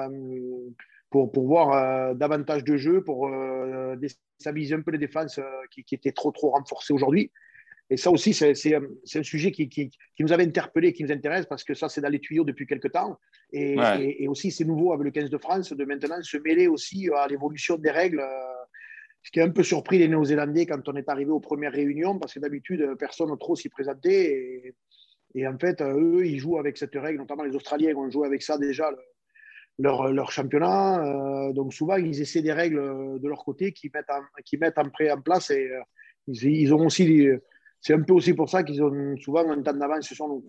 [1.16, 5.44] pour, pour voir euh, davantage de jeux, pour euh, déstabiliser un peu les défenses euh,
[5.72, 7.32] qui, qui, étaient trop, trop renforcées aujourd'hui.
[7.90, 11.46] Et ça aussi, c'est un sujet qui, qui, qui, nous avait interpellé, qui nous intéresse,
[11.46, 13.18] parce que ça, c'est dans les tuyaux depuis quelques temps.
[13.54, 13.78] Et,
[14.20, 17.28] et, aussi, c'est nouveau avec le 15 de France de maintenant se mêler aussi à
[17.28, 18.22] l'évolution des règles.
[19.24, 22.20] Ce qui a un peu surpris les Néo-Zélandais quand on est arrivé aux premières réunions,
[22.20, 24.34] parce que d'habitude, personne n'a trop s'y présentait.
[24.34, 24.76] Et,
[25.36, 28.42] et, en fait, eux, ils jouent avec cette règle, notamment les Australiens ont joué avec
[28.42, 28.92] ça déjà
[29.78, 31.04] leur, leur championnat.
[31.06, 34.58] Euh, donc souvent, ils essaient des règles euh, de leur côté qui mettent en, qui
[34.58, 35.82] mettent en, pré, en place et euh,
[36.28, 37.28] ils, ont aussi.
[37.82, 40.44] C'est un peu aussi pour ça qu'ils ont souvent un temps d'avance sur nous.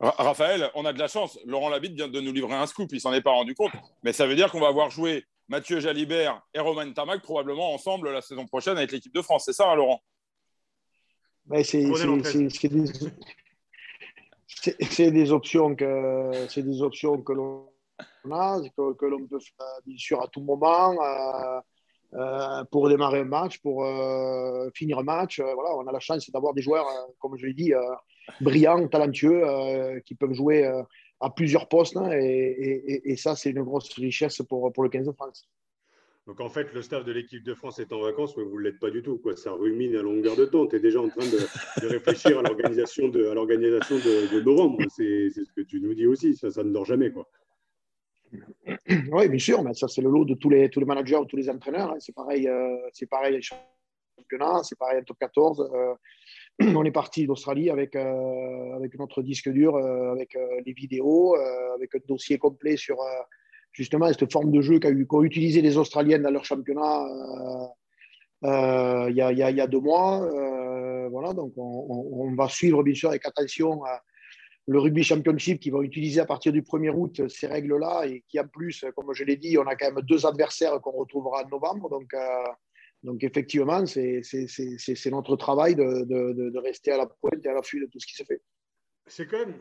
[0.00, 1.38] Raphaël, on a de la chance.
[1.46, 2.90] Laurent Labitte vient de nous livrer un scoop.
[2.92, 3.72] Il s'en est pas rendu compte.
[4.02, 8.10] Mais ça veut dire qu'on va avoir joué Mathieu Jalibert et Romain Tamac probablement ensemble
[8.10, 9.44] la saison prochaine avec l'équipe de France.
[9.46, 10.02] C'est ça, hein, Laurent?
[11.62, 11.78] C'est
[14.98, 20.22] des, des, options que, des options que l'on que, que l'on peut faire bien sûr
[20.22, 21.60] à tout moment euh,
[22.14, 25.40] euh, pour démarrer un match, pour euh, finir un match.
[25.40, 26.86] voilà, on a la chance d'avoir des joueurs,
[27.18, 27.72] comme je l'ai dit,
[28.40, 30.70] brillants, talentueux, qui peuvent jouer
[31.20, 31.96] à plusieurs postes.
[31.96, 35.48] Hein, et, ça, c'est une grosse richesse pour, pour le 15 de France.
[36.26, 38.64] Donc en fait, le staff de l'équipe de France est en vacances, mais vous ne
[38.64, 39.20] l'êtes pas du tout.
[39.36, 40.66] Ça rumine à longueur de temps.
[40.66, 44.82] Tu es déjà en train de, réfléchir à l'organisation de, à l'organisation de novembre.
[44.88, 46.34] C'est ce que tu nous dis aussi.
[46.34, 47.12] Ça, ça ne dort jamais.
[47.12, 47.28] Quoi.
[49.12, 51.36] Oui, bien sûr, mais ça, c'est le lot de tous les, tous les managers, tous
[51.36, 51.90] les entraîneurs.
[51.92, 51.96] Hein.
[52.00, 54.62] C'est pareil, euh, c'est pareil championnat.
[54.62, 55.70] C'est pareil en top 14.
[56.60, 61.36] on est parti d'Australie avec, avec notre disque dur, avec les vidéos,
[61.74, 62.96] avec un dossier complet sur
[63.72, 67.04] justement cette forme de jeu qu'ont utilisé les Australiennes dans leur championnat
[68.42, 70.26] il y, a, y, a, deux mois.
[71.10, 73.82] voilà, donc on, on, va suivre bien sûr avec attention
[74.68, 78.40] le rugby championship qui va utiliser à partir du 1er août ces règles-là et qui
[78.40, 81.48] en plus, comme je l'ai dit, on a quand même deux adversaires qu'on retrouvera en
[81.48, 81.88] novembre.
[81.88, 82.44] Donc, euh,
[83.02, 84.22] donc effectivement, c'est
[85.10, 88.06] notre travail de, de, de, rester à la pointe et à l'affût de tout ce
[88.06, 88.42] qui se fait.
[89.06, 89.54] C'est quand même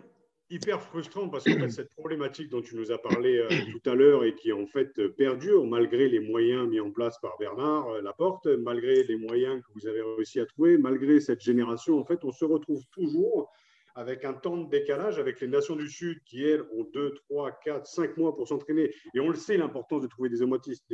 [0.49, 4.23] hyper frustrant parce que cette problématique dont tu nous as parlé euh, tout à l'heure
[4.23, 8.47] et qui en fait perdure malgré les moyens mis en place par Bernard euh, Laporte,
[8.47, 12.31] malgré les moyens que vous avez réussi à trouver, malgré cette génération, en fait, on
[12.31, 13.51] se retrouve toujours
[13.95, 17.51] avec un temps de décalage avec les nations du Sud qui, elles, ont 2, 3,
[17.63, 18.93] 4, 5 mois pour s'entraîner.
[19.13, 20.41] Et on le sait, l'importance de trouver des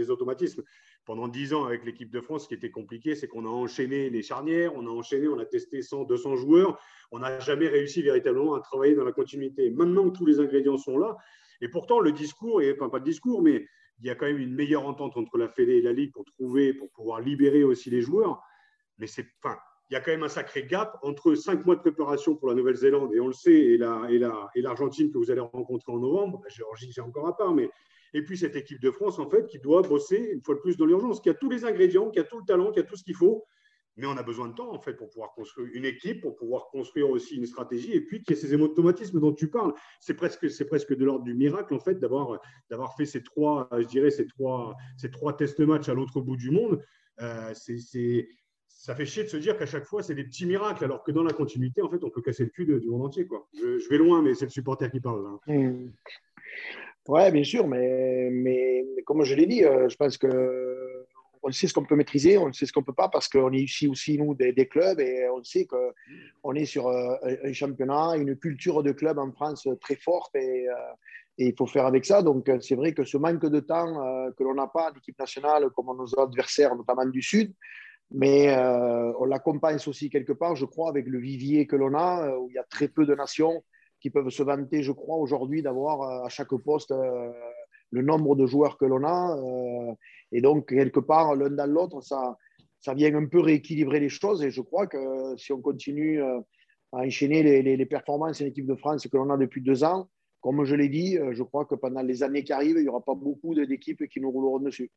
[0.10, 0.64] automatismes.
[1.04, 4.12] Pendant 10 ans, avec l'équipe de France, ce qui était compliqué, c'est qu'on a enchaîné
[4.12, 6.80] les charnières, on a enchaîné, on a testé 100, 200 joueurs.
[7.12, 9.72] On n'a jamais réussi véritablement à travailler dans la continuité.
[9.72, 11.18] Maintenant que tous les ingrédients sont là,
[11.60, 13.68] et pourtant, le discours, et, enfin pas de discours, mais
[14.00, 16.26] il y a quand même une meilleure entente entre la Fédé et la Ligue pour
[16.26, 18.42] trouver, pour pouvoir libérer aussi les joueurs.
[18.98, 19.58] Mais c'est, enfin,
[19.92, 22.56] il y a quand même un sacré gap entre cinq mois de préparation pour la
[22.56, 26.94] Nouvelle-Zélande, et on le sait, et l'Argentine que vous allez rencontrer en novembre, la Géorgie,
[26.94, 27.70] c'est encore à part, mais
[28.14, 30.78] et puis cette équipe de France, en fait, qui doit bosser une fois de plus
[30.78, 32.96] dans l'urgence, qui a tous les ingrédients, qui a tout le talent, qui a tout
[32.96, 33.44] ce qu'il faut,
[33.98, 36.70] mais on a besoin de temps, en fait, pour pouvoir construire une équipe, pour pouvoir
[36.72, 39.74] construire aussi une stratégie, et puis qu'il y ait ces automatismes dont tu parles.
[40.00, 42.40] C'est presque, de l'ordre du miracle, en fait, d'avoir,
[42.96, 46.50] fait ces trois, je dirais, ces trois, ces trois test matchs à l'autre bout du
[46.50, 46.82] monde.
[47.20, 48.30] Euh, c'est
[48.76, 51.12] ça fait chier de se dire qu'à chaque fois, c'est des petits miracles, alors que
[51.12, 53.28] dans la continuité, en fait, on peut casser le cul du monde entier.
[53.28, 53.48] Quoi.
[53.54, 55.24] Je, vais loin, mais c'est le supporter qui parle.
[55.28, 55.40] Hein.
[55.54, 55.92] Mmh.
[57.08, 61.06] Ouais, bien sûr, mais, mais, comme je l'ai dit, euh, je pense que
[61.44, 63.52] on sait ce qu'on peut maîtriser, on sait ce qu'on ne peut pas, parce qu'on
[63.52, 68.16] est ici aussi, nous, des, clubs, et on sait qu'on est sur euh, un championnat,
[68.16, 70.40] une culture de club en France très forte, euh,
[71.40, 72.22] et il faut faire avec ça.
[72.22, 75.88] Donc, c'est vrai que ce manque de temps que l'on n'a pas d'équipe nationale, comme
[75.98, 77.52] nos adversaires, notamment du Sud,
[78.12, 82.28] mais euh, on l'accompagne aussi quelque part, je crois, avec le vivier que l'on a,
[82.28, 83.64] euh, où il y a très peu de nations
[84.02, 86.94] qui peuvent se vanter, je crois, aujourd'hui d'avoir euh, à chaque poste
[87.92, 89.38] le nombre de joueurs que l'on a.
[90.32, 92.38] et donc, quelque part, l'un dans l'autre, ça,
[92.80, 94.44] ça vient un peu rééquilibrer les choses.
[94.44, 94.98] Et je crois que
[95.38, 96.42] si on continue à
[96.94, 100.74] enchaîner les performances en équipe de France que l'on a depuis deux ans, comme je
[100.74, 103.54] l'ai dit, je crois que pendant les années qui arrivent, il n'y aura pas beaucoup
[103.56, 104.90] d'équipes qui nous rouleront dessus.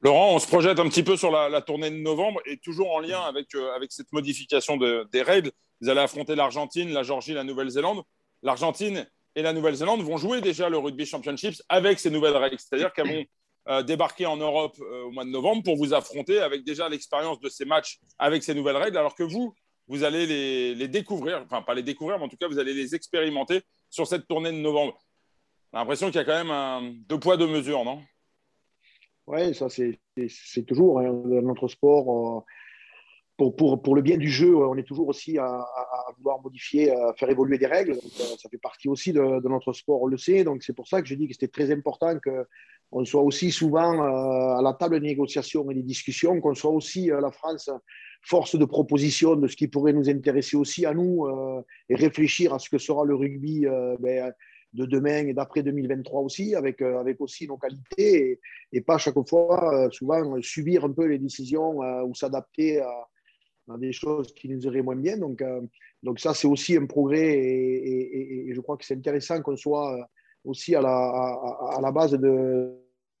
[0.00, 3.00] Laurent, on se projette un petit peu sur la, tournée de novembre et toujours en
[3.00, 5.50] lien avec, euh, avec cette modification des règles.
[5.80, 8.02] Vous allez affronter l'Argentine, la Georgie, la Nouvelle-Zélande.
[8.42, 12.58] L'Argentine et la Nouvelle-Zélande vont jouer déjà le Rugby Championships avec ces nouvelles règles.
[12.58, 13.24] C'est-à-dire qu'elles vont
[13.68, 17.40] euh, débarquer en Europe euh, au mois de novembre pour vous affronter avec déjà l'expérience
[17.40, 19.52] de ces matchs avec ces nouvelles règles, alors que vous,
[19.88, 22.72] vous allez les, les, découvrir, enfin pas les découvrir, mais en tout cas, vous allez
[22.72, 24.98] les expérimenter sur cette tournée de novembre.
[25.72, 28.00] A l'impression qu'il y a quand même un, deux poids, deux mesures, non?
[29.28, 31.12] Oui, ça c'est toujours hein,
[31.42, 32.38] notre sport.
[32.38, 32.40] Euh,
[33.36, 35.64] pour, pour, pour, le bien du jeu, on est toujours aussi à,
[36.16, 37.92] vouloir modifier, à faire évoluer des règles.
[37.92, 40.42] Euh, ça fait partie aussi de, notre sport, on le sait.
[40.42, 44.02] Donc c'est pour ça que je dis que c'était très important qu'on soit aussi souvent
[44.02, 47.70] euh, à la table de négociation et des discussions, qu'on soit aussi la France
[48.22, 51.28] force de proposition de ce qui pourrait nous intéresser aussi à nous
[51.88, 53.66] et réfléchir à ce que sera le rugby
[54.00, 54.32] ben,
[54.72, 58.38] de demain et d'après 2023 aussi, avec, euh, avec aussi nos qualités
[58.72, 63.08] et, pas chaque fois, euh, souvent, subir un peu les décisions euh, ou s'adapter à,
[63.78, 65.18] des choses qui nous iraient moins bien.
[65.18, 65.44] Donc,
[66.02, 70.08] donc ça, c'est aussi un progrès et, je crois que c'est intéressant qu'on soit
[70.42, 72.72] aussi à la, à, la base de,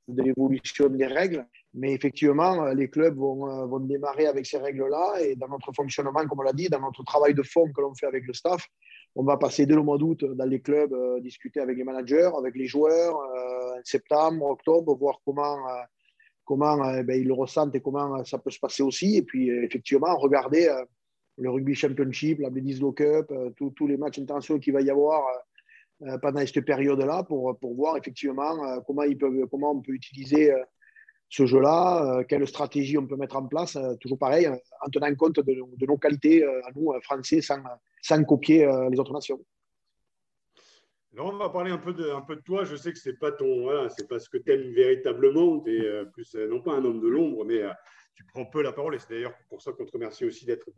[0.08, 1.46] de l'évolution des règles.
[1.74, 6.40] Mais effectivement, les clubs vont, vont démarrer avec ces règles-là et dans notre fonctionnement, comme
[6.40, 8.66] on l'a dit, dans notre travail de fond que l'on fait avec le staff,
[9.18, 12.30] on va passer dès le mois d'août dans les clubs, euh, discuter avec les managers,
[12.38, 15.82] avec les joueurs, euh, en septembre, octobre, voir comment, euh,
[16.44, 19.16] comment ben, ils le ressentent et comment ça peut se passer aussi.
[19.16, 20.70] Et puis, effectivement, regarder
[21.36, 23.26] le rugby championship, la Bledisloe Cup,
[23.56, 25.26] tous les matchs internationaux qu'il va y avoir
[26.22, 30.54] pendant cette période-là pour, pour voir effectivement comment, ils peuvent, comment on peut utiliser
[31.28, 35.86] ce jeu-là, quelle stratégie on peut mettre en place, toujours pareil, en tenant compte de,
[35.86, 37.62] nos qualités à nous, Français, sans,
[38.02, 39.40] sans copier euh, les autres nations.
[41.14, 42.12] Alors on va parler un peu de,
[42.44, 42.64] toi.
[42.64, 45.60] Je sais que c'est pas voilà, c'est pas ce que tu aimes véritablement.
[45.60, 47.62] Tu es euh, plus, euh, non pas un homme de l'ombre, mais
[48.14, 48.94] tu prends peu la parole.
[48.94, 50.68] Et c'est d'ailleurs pour ça qu'on te remercie aussi d'être,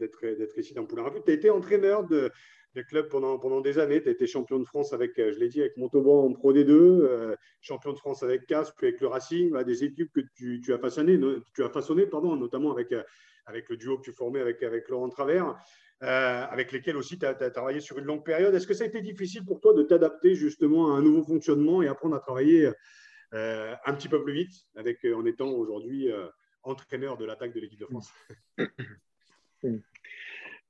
[0.57, 1.21] ici dans Poulain Rafut.
[1.25, 2.31] Tu as été entraîneur de,
[2.75, 4.03] des clubs pendant, pendant des années.
[4.03, 7.37] Tu as été champion de France avec, je l'ai dit, avec Montauban en Pro D2,
[7.61, 10.79] champion de France avec Castres, puis avec le Racing, des équipes que tu, tu, as
[10.79, 11.19] façonné,
[11.55, 12.95] tu as façonné pardon, notamment avec,
[13.47, 15.57] avec le duo que tu formais avec, avec Laurent Travers.
[16.01, 18.55] avec lesquels aussi tu as, as, travaillé sur une longue période.
[18.55, 21.83] Est-ce que ça a été difficile pour toi de t'adapter justement à un nouveau fonctionnement
[21.83, 22.71] et apprendre à travailler
[23.33, 26.27] euh, un petit peu plus vite, avec, euh, en étant aujourd'hui euh,
[26.65, 28.11] entraîneur de l'attaque de l'équipe de France?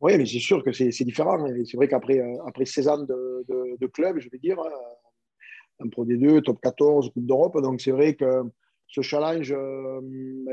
[0.01, 1.39] Oui, mais c'est sûr que c'est différent.
[1.67, 3.45] C'est vrai qu'après après 16 ans de,
[3.79, 4.59] de, club, je vais dire,
[5.79, 8.43] un Pro D2, Top 14, Coupe d'Europe, donc c'est vrai que
[8.89, 9.55] ce challenge,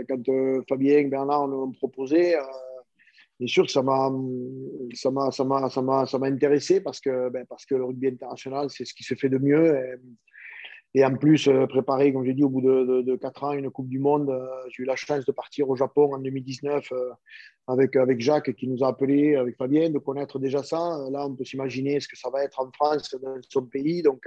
[0.09, 0.23] quand
[0.67, 2.35] Fabien et Bernard l'ont proposé,
[3.39, 4.11] bien sûr que ça m'a
[6.23, 9.37] intéressé parce que ben, parce que le rugby international c'est ce qui se fait de
[9.37, 9.99] mieux
[11.05, 13.99] en plus, euh, préparer, comme j'ai dit, au bout de, 4 ans, une Coupe du
[13.99, 17.11] Monde, euh, j'ai eu la chance de partir au Japon en 2019 euh,
[17.67, 20.77] avec, avec Jacques qui nous a appelés, avec Fabien, de connaître déjà ça.
[21.11, 24.01] Là, on peut s'imaginer ce que ça va être en France, dans son pays.
[24.01, 24.23] Donc,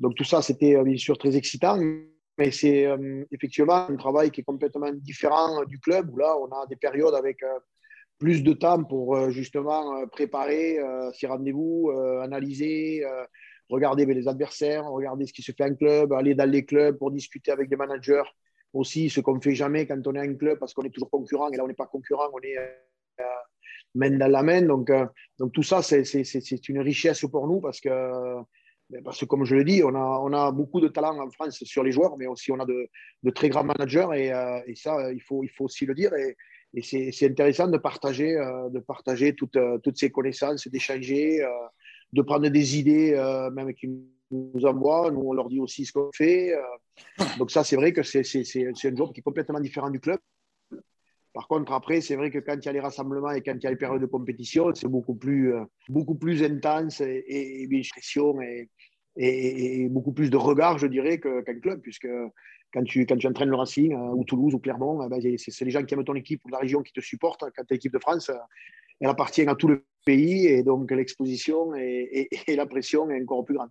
[0.00, 1.78] donc tout ça, c'était bien sûr très excitant.
[2.38, 2.88] Mais c'est
[3.30, 7.14] effectivement un travail qui est complètement différent du club, où là, on a des périodes
[7.14, 7.38] avec
[8.18, 10.78] plus de temps pour justement préparer
[11.14, 13.04] ces rendez-vous, analyser
[13.72, 17.10] regarder les adversaires, regarder ce qui se fait en club, aller dans les clubs pour
[17.10, 18.28] discuter avec des managers
[18.74, 21.10] aussi, ce qu'on ne fait jamais quand on est en club parce qu'on est toujours
[21.10, 21.50] concurrent.
[21.50, 23.24] Et là, on n'est pas concurrent, on est euh,
[23.94, 24.62] main dans la main.
[24.62, 25.06] Donc, euh,
[25.38, 27.88] donc tout ça, c'est une richesse pour nous parce que,
[28.90, 31.30] ben, parce que comme je le dis, on a, on a beaucoup de talent en
[31.30, 32.88] France sur les joueurs, mais aussi on a de,
[33.22, 34.08] de très grands managers.
[34.14, 36.12] Et, euh, et, ça, il faut, il faut aussi le dire.
[36.14, 36.36] Et,
[36.74, 38.32] et c'est intéressant de partager,
[38.70, 41.46] de partager toutes, toutes ces connaissances, d'échanger
[42.12, 45.10] de prendre des idées, euh, même qu'ils nous envoient.
[45.10, 46.54] Nous, on leur dit aussi ce qu'on fait.
[46.54, 47.24] Euh.
[47.38, 50.18] donc ça, c'est vrai que c'est un job qui est complètement différent du club.
[51.32, 53.62] Par contre, après, c'est vrai que quand il y a les rassemblements et quand il
[53.62, 57.62] y a les périodes de compétition, c'est beaucoup plus, euh, beaucoup plus intense et, et,
[57.64, 58.68] et
[59.14, 62.08] et, et, beaucoup plus de regard, je dirais, qu'un club, puisque
[62.72, 65.84] quand tu, quand tu entraînes le Racing ou Toulouse ou Clermont, ben, c'est les gens
[65.84, 67.44] qui aiment ton équipe ou la région qui te supportent.
[67.54, 68.30] Quand tu es l'équipe de France,
[69.00, 73.54] elle appartient à tout le pays et donc l'exposition et, la pression est encore plus
[73.54, 73.70] grande.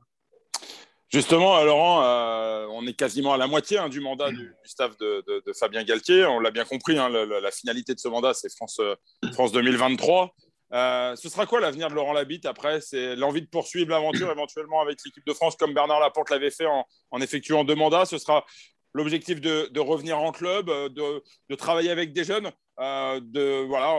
[1.09, 5.43] Justement, Laurent, euh, on est quasiment à la moitié hein, du mandat du, staff de,
[5.59, 6.25] Fabien Galtier.
[6.25, 8.95] On l'a bien compris, hein, la finalité de ce mandat, c'est France, euh,
[9.33, 10.33] France 2023.
[10.73, 12.79] Euh, ce sera quoi l'avenir de Laurent Labitte après?
[12.79, 16.65] C'est l'envie de poursuivre l'aventure éventuellement avec l'équipe de France comme Bernard Laporte l'avait fait
[16.65, 18.05] en, effectuant deux mandats.
[18.05, 18.45] Ce sera
[18.93, 23.97] l'objectif de, revenir en club, de, de, travailler avec des jeunes, de voilà,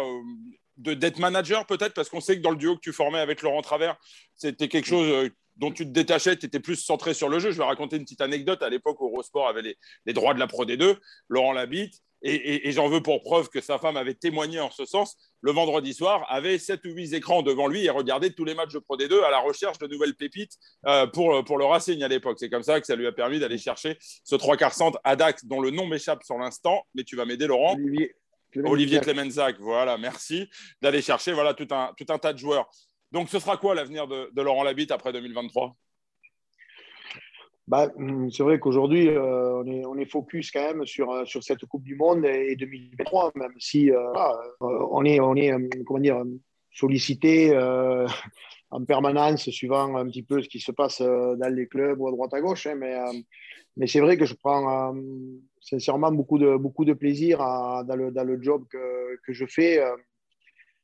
[0.83, 3.62] d'être manager peut-être parce qu'on sait que dans le duo que tu formais avec Laurent
[3.62, 3.97] Travers,
[4.35, 7.51] c'était quelque chose euh, dont tu te détachais, tu étais plus centré sur le jeu.
[7.51, 8.62] Je vais raconter une petite anecdote.
[8.62, 9.76] À l'époque, Eurosport avait les,
[10.07, 10.97] les, droits de la Pro D2,
[11.28, 14.85] Laurent Labitte, et, et, j'en veux pour preuve que sa femme avait témoigné en ce
[14.85, 15.16] sens.
[15.41, 18.72] Le vendredi soir, avait 7 ou 8 écrans devant lui et regardait tous les matchs
[18.72, 20.53] de Pro D2 à la recherche de nouvelles pépites
[20.87, 22.37] euh, pour, pour le Racing à l'époque.
[22.39, 25.16] C'est comme ça que ça lui a permis d'aller chercher ce trois quarts centre à
[25.16, 27.74] Dax, dont le nom m'échappe sur l'instant, mais tu vas m'aider, Laurent.
[27.74, 28.14] Olivier
[28.53, 30.48] Clemenzac, voilà, merci
[30.80, 32.70] d'aller chercher voilà, tout, un, tout un tas de joueurs.
[33.11, 35.76] Donc, ce sera quoi l'avenir de, Laurent Labitte après 2023
[37.68, 41.24] bah, hum, c'est vrai qu'aujourd'hui, euh, on, est, on est focus quand même sur, euh,
[41.24, 44.12] sur cette Coupe du Monde et 2023, même si euh,
[44.61, 45.53] on est, on est
[45.86, 46.22] comment dire,
[46.72, 47.57] sollicité
[48.70, 52.11] en permanence, suivant un petit peu ce qui se passe dans les clubs ou à
[52.11, 52.66] droite à gauche.
[52.66, 52.98] Hein, mais
[53.76, 54.92] mais c'est vrai que je prends
[55.63, 59.79] sincèrement beaucoup de, beaucoup de plaisir dans, le, dans, le, job que, que je fais
[59.79, 59.97] euh,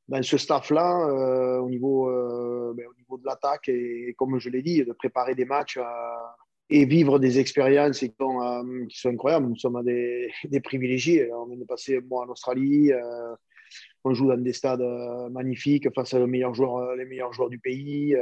[0.06, 4.48] dans ce staff-là euh, au, niveau, euh, ben, au niveau de l'attaque et, comme je
[4.48, 5.78] l'ai dit, de préparer des matchs
[6.70, 9.46] et vivre des expériences qui sont, qui sont incroyables.
[9.48, 11.30] Nous sommes des, des, privilégiés.
[11.32, 12.92] On vient de passer un mois en Australie.
[14.04, 14.84] on joue dans des stades
[15.30, 18.14] magnifiques face les meilleurs joueurs, les meilleurs joueurs du pays.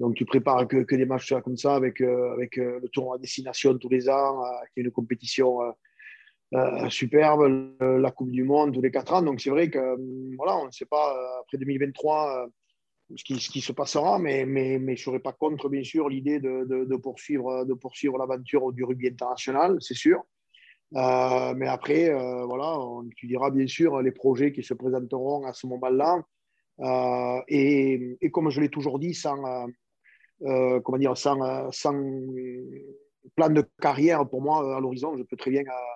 [0.00, 3.18] Donc, tu prépares que, des matchs comme ça avec, euh, avec euh, le tournoi à
[3.18, 5.58] destination tous les ans, euh, qui est une compétition
[6.88, 9.22] superbe, la Coupe du Monde tous les quatre ans.
[9.22, 9.78] Donc, c'est vrai que
[10.36, 12.48] voilà, on ne sait pas après 2023
[13.14, 15.84] ce qui, ce qui, se passera, mais, mais, mais je ne serais pas contre, bien
[15.84, 20.22] sûr, l'idée de, de, poursuivre, de poursuivre l'aventure du rugby international, c'est sûr.
[20.92, 22.08] mais après,
[22.46, 26.24] voilà, on étudiera bien sûr les projets qui se présenteront à ce moment-là.
[27.46, 29.68] et, et, comme je l'ai toujours dit, sans,
[30.42, 31.94] euh, comment dire, sans, sans,
[33.36, 35.16] plan de carrière pour moi à l'horizon.
[35.16, 35.94] Je peux très bien, euh,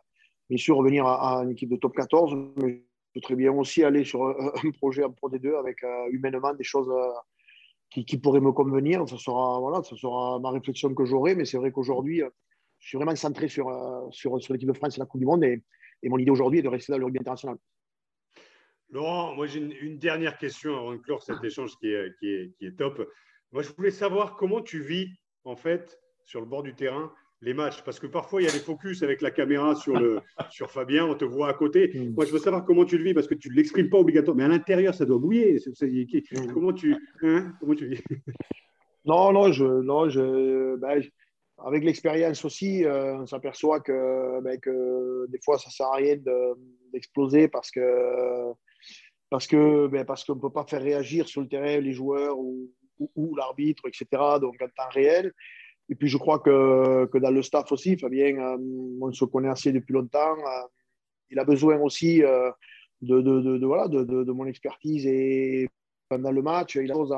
[0.48, 3.82] bien sûr, revenir à, une équipe de top 14, mais je peux très bien aussi
[3.82, 4.24] aller sur
[4.64, 6.92] un projet en Pro D2 avec euh, humainement des choses
[7.90, 9.08] qui, qui, pourraient me convenir.
[9.08, 12.22] Ça sera, voilà, sera ma réflexion que j'aurai, mais c'est vrai qu'aujourd'hui,
[12.80, 13.66] je suis vraiment centré sur,
[14.10, 15.62] sur, sur l'équipe de France et la Coupe du Monde, et,
[16.02, 17.56] et mon idée aujourd'hui est de rester dans le rugby international.
[18.90, 22.54] Laurent, moi j'ai une, dernière question avant de clore cet échange qui est, qui est,
[22.56, 23.08] qui est top.
[23.54, 25.06] Moi, je voulais savoir comment tu vis,
[25.44, 28.52] en fait, sur le bord du terrain, les matchs Parce que parfois, il y a
[28.52, 31.92] des focus avec la caméra sur, le, sur Fabien, on te voit à côté.
[31.94, 32.14] Mm.
[32.14, 34.38] Moi, je veux savoir comment tu le vis, parce que tu ne l'exprimes pas obligatoirement,
[34.38, 35.60] mais à l'intérieur, ça doit bouiller.
[35.64, 36.52] Mm.
[36.52, 38.02] Comment tu, hein, comment tu vis?
[39.06, 41.02] Non, non, je, non je, ben,
[41.58, 45.96] avec l'expérience aussi, euh, on s'aperçoit que, ben, que, des fois, ça ne sert à
[45.96, 46.16] rien
[46.90, 48.50] d'exploser parce que
[49.28, 52.38] parce que ben, parce qu'on ne peut pas faire réagir sur le terrain les joueurs
[52.38, 54.06] ou, ou l'arbitre, etc.
[54.40, 55.32] Donc en temps réel.
[55.88, 58.56] Et puis, je crois que, que dans le staff aussi, Fabien, euh,
[59.00, 60.36] on se connaît assez depuis longtemps.
[60.38, 60.66] Euh,
[61.30, 62.50] il a besoin aussi euh,
[63.02, 65.68] de, de, de, voilà, de, mon expertise et
[66.08, 67.12] pendant le match, il a chose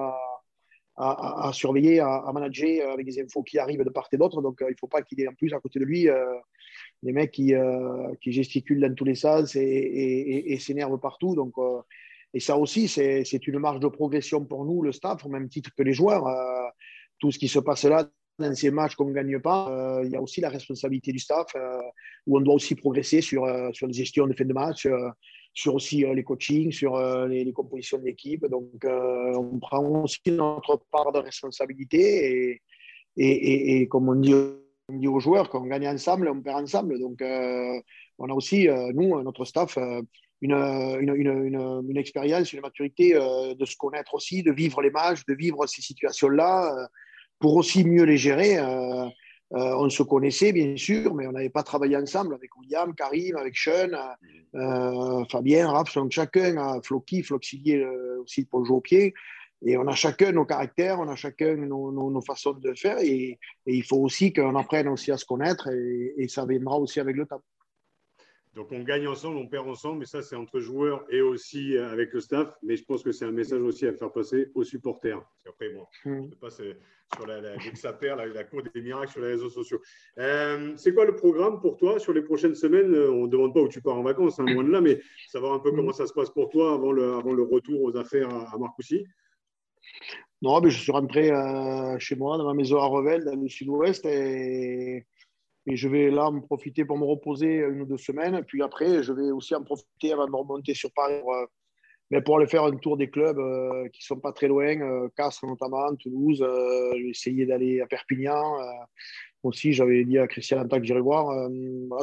[0.97, 4.43] à, surveiller, à, manager avec des infos qui arrivent de part et d'autre.
[4.43, 6.09] Donc, il ne faut pas qu'il ait en plus à côté de lui
[7.03, 7.53] des mecs qui,
[8.23, 11.35] qui, gesticulent dans tous les sens et, et, et, s'énervent partout.
[11.35, 11.55] Donc,
[12.35, 15.71] et ça aussi, c'est une marge de progression pour nous, le staff, au même titre
[15.77, 16.25] que les joueurs.
[17.19, 18.07] tout ce qui se passe là
[18.39, 21.19] dans ces matchs qu'on ne gagne pas, euh, il y a aussi la responsabilité du
[21.19, 21.81] staff, euh,
[22.27, 24.87] où on doit aussi progresser sur, euh, sur les gestions de fin de match,
[25.55, 26.99] sur aussi les coachings, sur
[27.29, 28.45] les, compositions de l'équipe.
[28.47, 32.61] Donc, on prend aussi notre part de responsabilité
[33.17, 36.99] et, comme on dit, on aux joueurs, qu'on gagne ensemble, on perd ensemble.
[36.99, 39.79] Donc, on a aussi, nous, notre staff,
[40.43, 45.25] une, une, une, une, expérience, une maturité de se connaître aussi, de vivre les matchs,
[45.27, 46.89] de vivre ces situations-là
[47.39, 48.59] pour aussi mieux les gérer.
[48.59, 49.07] Euh,
[49.53, 53.37] euh, on se connaissait bien sûr, mais on n'avait pas travaillé ensemble avec William, Karim,
[53.37, 53.91] avec Sean,
[54.55, 57.87] euh, Fabien, Raph, chacun, Floki, Floxilier
[58.21, 59.15] aussi pour le jeu au pied.
[59.65, 62.99] Et on a chacun nos caractères, on a chacun nos, nos, façons de faire.
[62.99, 67.01] Et, il faut aussi qu'on apprenne aussi à se connaître et, et ça viendra aussi
[67.01, 67.43] avec le temps.
[68.57, 71.93] Donc on gagne ensemble, on perd ensemble, mais ça c'est entre joueurs et aussi euh,
[71.93, 72.57] avec le staff.
[72.63, 75.21] Mais je pense que c'est un message aussi à faire passer aux supporters.
[75.45, 76.63] Qu'après, bon, je passe
[77.15, 79.79] sur la, la, ça perd, la, cour des miracles sur les réseaux sociaux.
[80.19, 82.95] Euh, c'est quoi le programme pour toi sur les prochaines semaines?
[82.95, 85.03] Euh, On ne demande pas où tu pars en vacances, hein, loin de là, mais
[85.29, 85.77] savoir un peu mm.
[85.77, 89.05] comment ça se passe pour toi avant le, avant le retour aux affaires à, Marcoussis.
[90.41, 91.31] Non, mais je suis rentré
[91.99, 95.07] chez moi, dans ma maison à Revel, dans le sud-ouest, et
[95.67, 98.43] et je vais là me profiter pour me reposer une ou deux semaines.
[98.47, 101.45] Puis après, je vais aussi en profiter avant de remonter sur Paris pour, euh,
[102.11, 104.81] mais pour aller faire un tour des clubs euh, qui ne sont pas très loin,
[104.81, 106.39] euh, Castres notamment, Toulouse.
[106.39, 108.59] je vais essayer d'aller à Perpignan.
[109.43, 111.49] aussi, j'avais dit à Christian Anta que j'irai voir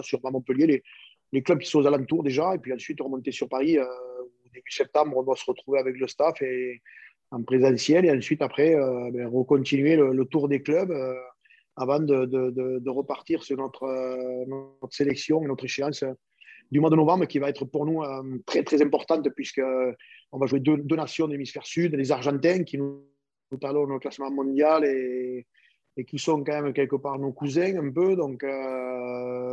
[0.02, 0.84] sur Montpellier
[1.32, 2.56] les, clubs qui sont aux alentours déjà.
[2.56, 3.80] Et puis ensuite, remonter sur Paris.
[3.80, 6.82] au début septembre, on doit se retrouver avec le staff et,
[7.32, 8.06] en présentiel.
[8.06, 10.94] Et ensuite, après, ben, recontinuer le, le, tour des clubs
[11.76, 14.46] avant de, de, de, repartir sur notre, euh,
[14.82, 16.14] notre sélection et notre échéance euh,
[16.72, 19.62] du mois de novembre qui va être pour nous euh, très très importante puisque
[20.32, 23.06] on va jouer deux, deux nations de l'hémisphère sud, les Argentins qui nous,
[23.52, 25.46] nous talonnent au classement mondial et,
[25.98, 28.16] et, qui sont quand même quelque part nos cousins un peu.
[28.16, 28.44] Donc,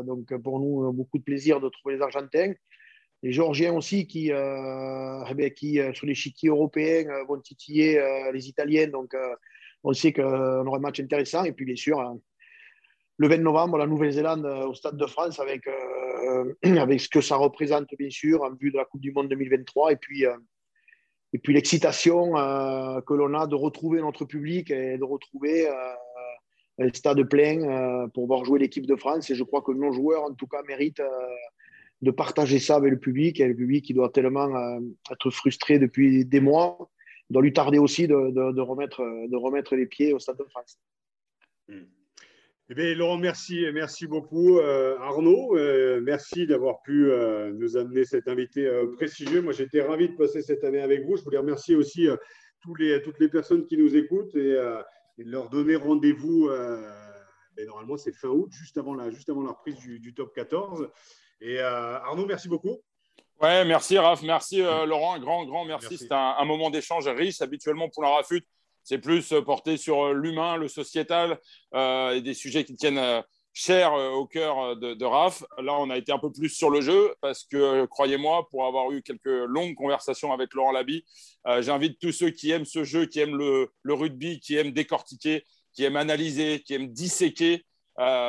[0.07, 2.53] donc pour nous, beaucoup de plaisir de trouver les Argentins.
[3.23, 8.01] Les Géorgiens aussi qui, eh bien, qui sur l'échiquier européen, vont titiller
[8.33, 8.87] les Italiens.
[8.87, 9.15] Donc
[9.85, 11.45] on sait qu'on aura un match intéressant.
[11.45, 12.19] Et puis, bien sûr, hein,
[13.21, 17.21] le 20 novembre, la Nouvelle-Zélande euh, au Stade de France, avec, euh, avec ce que
[17.21, 19.93] ça représente, bien sûr, en vue de la Coupe du Monde 2023.
[19.93, 20.37] Et puis, euh,
[21.43, 25.69] puis l'excitation que l'on a de retrouver notre public et de retrouver
[26.79, 29.31] le stade plein pour voir jouer l'équipe de France.
[29.31, 31.05] Et je crois que nos joueurs, en tout cas, méritent
[32.03, 33.39] de partager ça avec le public.
[33.39, 36.91] Et le public qui doit tellement être frustré depuis des mois
[37.31, 40.79] doit lui tarder aussi de, remettre, de remettre les pieds au Stade de France.
[42.73, 44.59] Eh bien, Laurent, merci, merci beaucoup.
[44.61, 49.43] Euh, Arnaud, euh, merci d'avoir pu euh, nous amener cet invité prestigieux.
[49.43, 51.17] Moi, j'étais ravi de passer cette année avec vous.
[51.17, 52.07] Je voulais remercier aussi
[52.61, 54.55] toutes les personnes qui nous écoutent et,
[55.19, 56.49] de leur donner rendez-vous.
[57.57, 60.33] Ben, normalement, c'est fin août, juste avant la, juste avant la reprise du, du top
[60.33, 60.89] 14.
[61.41, 62.81] Et Arnaud, merci beaucoup.
[63.41, 65.97] Ouais, merci Raph, merci euh, Laurent, un grand, grand merci.
[65.97, 67.41] C'est un, moment d'échange riche.
[67.41, 68.47] Habituellement, pour la Rafut,
[68.83, 71.39] c'est plus euh, porté sur euh, l'humain, le sociétal
[71.73, 73.23] et des sujets qui tiennent
[73.55, 75.43] cher au cœur de, de, Raph.
[75.57, 78.93] Là, on a été un peu plus sur le jeu parce que, croyez-moi, pour avoir
[78.93, 81.05] eu quelques longues conversations avec Laurent Labi,
[81.61, 85.45] j'invite tous ceux qui aiment ce jeu, qui aiment le, le, rugby, qui aiment décortiquer,
[85.73, 87.65] qui aiment analyser, qui aiment disséquer,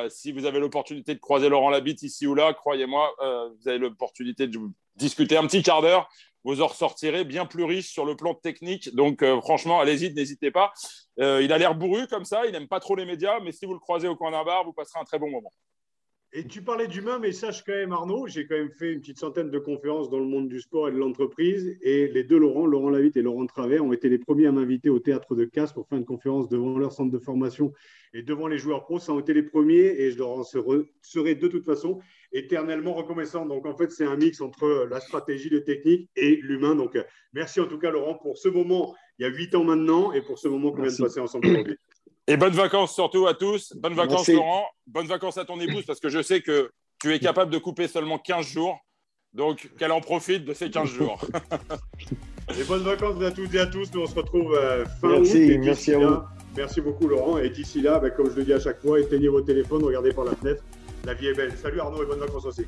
[0.09, 4.47] si vous avez l'opportunité de croiser Laurent Labitte ici ou là, croyez-moi, vous avez l'opportunité
[4.47, 4.57] de
[4.95, 6.09] discuter un petit quart d'heure.
[6.43, 8.95] Vous en ressortirez bien plus riche sur le plan technique.
[8.95, 10.73] Donc, euh, franchement, allez-y, n'hésitez pas.
[11.19, 12.45] Euh, il a l'air bourru comme ça.
[12.45, 14.63] Il n'aime pas trop les médias, mais si vous le croisez au coin d'un bar,
[14.65, 15.53] vous passerez un très bon moment.
[16.33, 19.19] Et tu parlais d'humain, mais sache quand même, Arnaud, j'ai quand même fait une petite
[19.19, 21.77] centaine de conférences dans le monde du sport et de l'entreprise.
[21.81, 24.89] Et les deux Laurent, Laurent Lavitte et Laurent Travers, ont été les premiers à m'inviter
[24.89, 27.73] au théâtre de Casse pour faire une conférence devant leur centre de formation
[28.13, 28.97] et devant les joueurs pros.
[28.97, 31.99] Ça ont été les premiers et je leur en serai de toute façon
[32.34, 33.45] éternellement reconnaissant.
[33.45, 36.75] Donc en fait, c'est un mix entre la stratégie, le technique et l'humain.
[36.75, 36.97] Donc
[37.34, 40.21] merci en tout cas, Laurent, pour ce moment il y a huit ans maintenant et
[40.21, 41.77] pour ce moment qu'on vient de passer ensemble aujourd'hui.
[42.27, 43.73] Et bonnes vacances surtout à tous.
[43.75, 44.65] Bonnes vacances, Laurent.
[44.88, 47.88] Bonnes vacances à ton épouse parce que je sais que tu es capable de couper
[47.88, 48.79] seulement 15 jours.
[49.34, 51.21] Donc, qu'elle en profite de ces 15 jours.
[52.59, 53.93] et bonnes vacances à toutes et à tous.
[53.93, 55.61] Nous, on se retrouve euh, fin merci, août.
[55.63, 56.17] merci à vous.
[56.57, 57.38] Merci beaucoup, Laurent.
[57.38, 60.11] Et d'ici là, bah, comme je le dis à chaque fois, éteignez vos téléphones, regardez
[60.11, 60.63] par la fenêtre.
[61.05, 61.57] La vie est belle.
[61.57, 62.65] Salut Arnaud et bonnes vacances aussi.